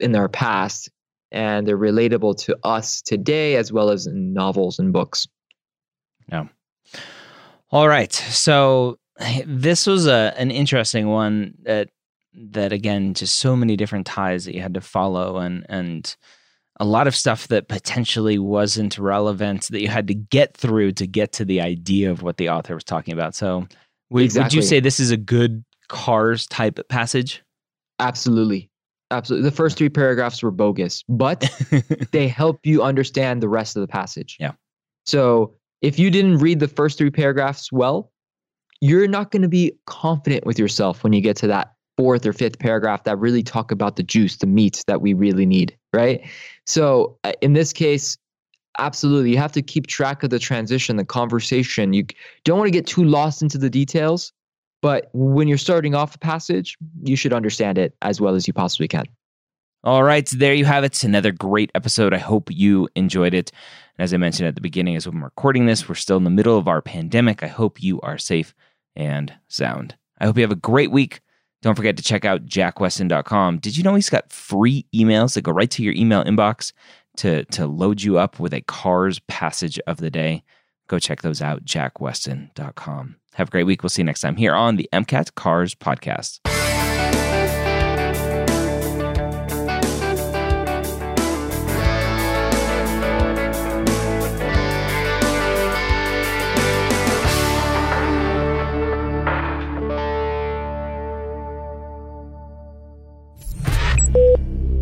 in 0.00 0.16
our 0.16 0.28
past 0.28 0.90
and 1.32 1.66
they're 1.66 1.78
relatable 1.78 2.36
to 2.44 2.56
us 2.64 3.02
today 3.02 3.56
as 3.56 3.72
well 3.72 3.90
as 3.90 4.06
in 4.06 4.32
novels 4.32 4.78
and 4.78 4.92
books. 4.92 5.26
Yeah. 6.28 6.46
All 7.70 7.88
right. 7.88 8.12
So 8.12 8.98
this 9.44 9.86
was 9.86 10.06
a 10.06 10.34
an 10.36 10.50
interesting 10.50 11.08
one 11.08 11.54
that 11.62 11.90
that 12.34 12.72
again 12.72 13.14
just 13.14 13.36
so 13.36 13.56
many 13.56 13.76
different 13.76 14.06
ties 14.06 14.44
that 14.44 14.54
you 14.54 14.60
had 14.60 14.74
to 14.74 14.80
follow 14.80 15.38
and 15.38 15.66
and 15.68 16.16
a 16.78 16.84
lot 16.84 17.06
of 17.06 17.16
stuff 17.16 17.48
that 17.48 17.68
potentially 17.68 18.38
wasn't 18.38 18.98
relevant 18.98 19.68
that 19.68 19.80
you 19.80 19.88
had 19.88 20.06
to 20.08 20.14
get 20.14 20.56
through 20.56 20.92
to 20.92 21.06
get 21.06 21.32
to 21.32 21.44
the 21.44 21.60
idea 21.60 22.10
of 22.10 22.22
what 22.22 22.36
the 22.36 22.50
author 22.50 22.74
was 22.74 22.84
talking 22.84 23.14
about. 23.14 23.34
So 23.34 23.66
would, 24.10 24.24
exactly. 24.24 24.58
would 24.58 24.62
you 24.64 24.68
say 24.68 24.80
this 24.80 25.00
is 25.00 25.10
a 25.10 25.16
good 25.16 25.64
cars 25.88 26.46
type 26.46 26.78
passage? 26.88 27.42
Absolutely. 27.98 28.70
Absolutely. 29.10 29.48
The 29.48 29.56
first 29.56 29.78
three 29.78 29.88
paragraphs 29.88 30.42
were 30.42 30.50
bogus, 30.50 31.02
but 31.08 31.48
they 32.12 32.28
help 32.28 32.60
you 32.64 32.82
understand 32.82 33.42
the 33.42 33.48
rest 33.48 33.76
of 33.76 33.80
the 33.80 33.88
passage. 33.88 34.36
Yeah. 34.38 34.52
So 35.06 35.54
if 35.80 35.98
you 35.98 36.10
didn't 36.10 36.38
read 36.38 36.60
the 36.60 36.68
first 36.68 36.98
three 36.98 37.10
paragraphs 37.10 37.70
well, 37.70 38.10
you're 38.80 39.08
not 39.08 39.30
going 39.30 39.42
to 39.42 39.48
be 39.48 39.72
confident 39.86 40.44
with 40.44 40.58
yourself 40.58 41.02
when 41.02 41.12
you 41.12 41.20
get 41.20 41.36
to 41.38 41.46
that 41.46 41.75
fourth 41.96 42.26
or 42.26 42.32
fifth 42.32 42.58
paragraph 42.58 43.04
that 43.04 43.18
really 43.18 43.42
talk 43.42 43.70
about 43.70 43.96
the 43.96 44.02
juice, 44.02 44.36
the 44.36 44.46
meat 44.46 44.82
that 44.86 45.00
we 45.00 45.14
really 45.14 45.46
need, 45.46 45.76
right? 45.92 46.24
So 46.66 47.18
uh, 47.24 47.32
in 47.40 47.54
this 47.54 47.72
case, 47.72 48.18
absolutely, 48.78 49.30
you 49.30 49.38
have 49.38 49.52
to 49.52 49.62
keep 49.62 49.86
track 49.86 50.22
of 50.22 50.30
the 50.30 50.38
transition, 50.38 50.96
the 50.96 51.04
conversation. 51.04 51.92
You 51.92 52.06
don't 52.44 52.58
want 52.58 52.68
to 52.68 52.72
get 52.72 52.86
too 52.86 53.04
lost 53.04 53.42
into 53.42 53.58
the 53.58 53.70
details, 53.70 54.32
but 54.82 55.08
when 55.12 55.48
you're 55.48 55.58
starting 55.58 55.94
off 55.94 56.14
a 56.14 56.18
passage, 56.18 56.76
you 57.02 57.16
should 57.16 57.32
understand 57.32 57.78
it 57.78 57.94
as 58.02 58.20
well 58.20 58.34
as 58.34 58.46
you 58.46 58.52
possibly 58.52 58.88
can. 58.88 59.06
All 59.84 60.02
right, 60.02 60.28
so 60.28 60.36
there 60.36 60.54
you 60.54 60.64
have 60.64 60.82
it. 60.82 60.86
It's 60.86 61.04
Another 61.04 61.30
great 61.30 61.70
episode. 61.74 62.12
I 62.12 62.18
hope 62.18 62.50
you 62.50 62.88
enjoyed 62.96 63.34
it. 63.34 63.52
And 63.96 64.04
as 64.04 64.12
I 64.12 64.16
mentioned 64.16 64.48
at 64.48 64.56
the 64.56 64.60
beginning, 64.60 64.96
as 64.96 65.06
I'm 65.06 65.22
recording 65.22 65.66
this, 65.66 65.88
we're 65.88 65.94
still 65.94 66.16
in 66.16 66.24
the 66.24 66.30
middle 66.30 66.58
of 66.58 66.66
our 66.66 66.82
pandemic. 66.82 67.42
I 67.42 67.46
hope 67.46 67.82
you 67.82 68.00
are 68.00 68.18
safe 68.18 68.52
and 68.96 69.32
sound. 69.48 69.94
I 70.18 70.24
hope 70.24 70.36
you 70.36 70.42
have 70.42 70.50
a 70.50 70.56
great 70.56 70.90
week. 70.90 71.20
Don't 71.66 71.74
forget 71.74 71.96
to 71.96 72.02
check 72.04 72.24
out 72.24 72.46
jackwestin.com. 72.46 73.58
Did 73.58 73.76
you 73.76 73.82
know 73.82 73.96
he's 73.96 74.08
got 74.08 74.32
free 74.32 74.86
emails 74.94 75.34
that 75.34 75.42
go 75.42 75.50
right 75.50 75.68
to 75.72 75.82
your 75.82 75.94
email 75.94 76.22
inbox 76.22 76.72
to, 77.16 77.44
to 77.46 77.66
load 77.66 78.02
you 78.02 78.18
up 78.18 78.38
with 78.38 78.54
a 78.54 78.60
car's 78.60 79.18
passage 79.26 79.80
of 79.88 79.96
the 79.96 80.08
day? 80.08 80.44
Go 80.86 81.00
check 81.00 81.22
those 81.22 81.42
out, 81.42 81.64
jackwestin.com. 81.64 83.16
Have 83.34 83.48
a 83.48 83.50
great 83.50 83.64
week. 83.64 83.82
We'll 83.82 83.90
see 83.90 84.02
you 84.02 84.06
next 84.06 84.20
time 84.20 84.36
here 84.36 84.54
on 84.54 84.76
the 84.76 84.88
MCAT 84.92 85.34
Cars 85.34 85.74
Podcast. 85.74 86.38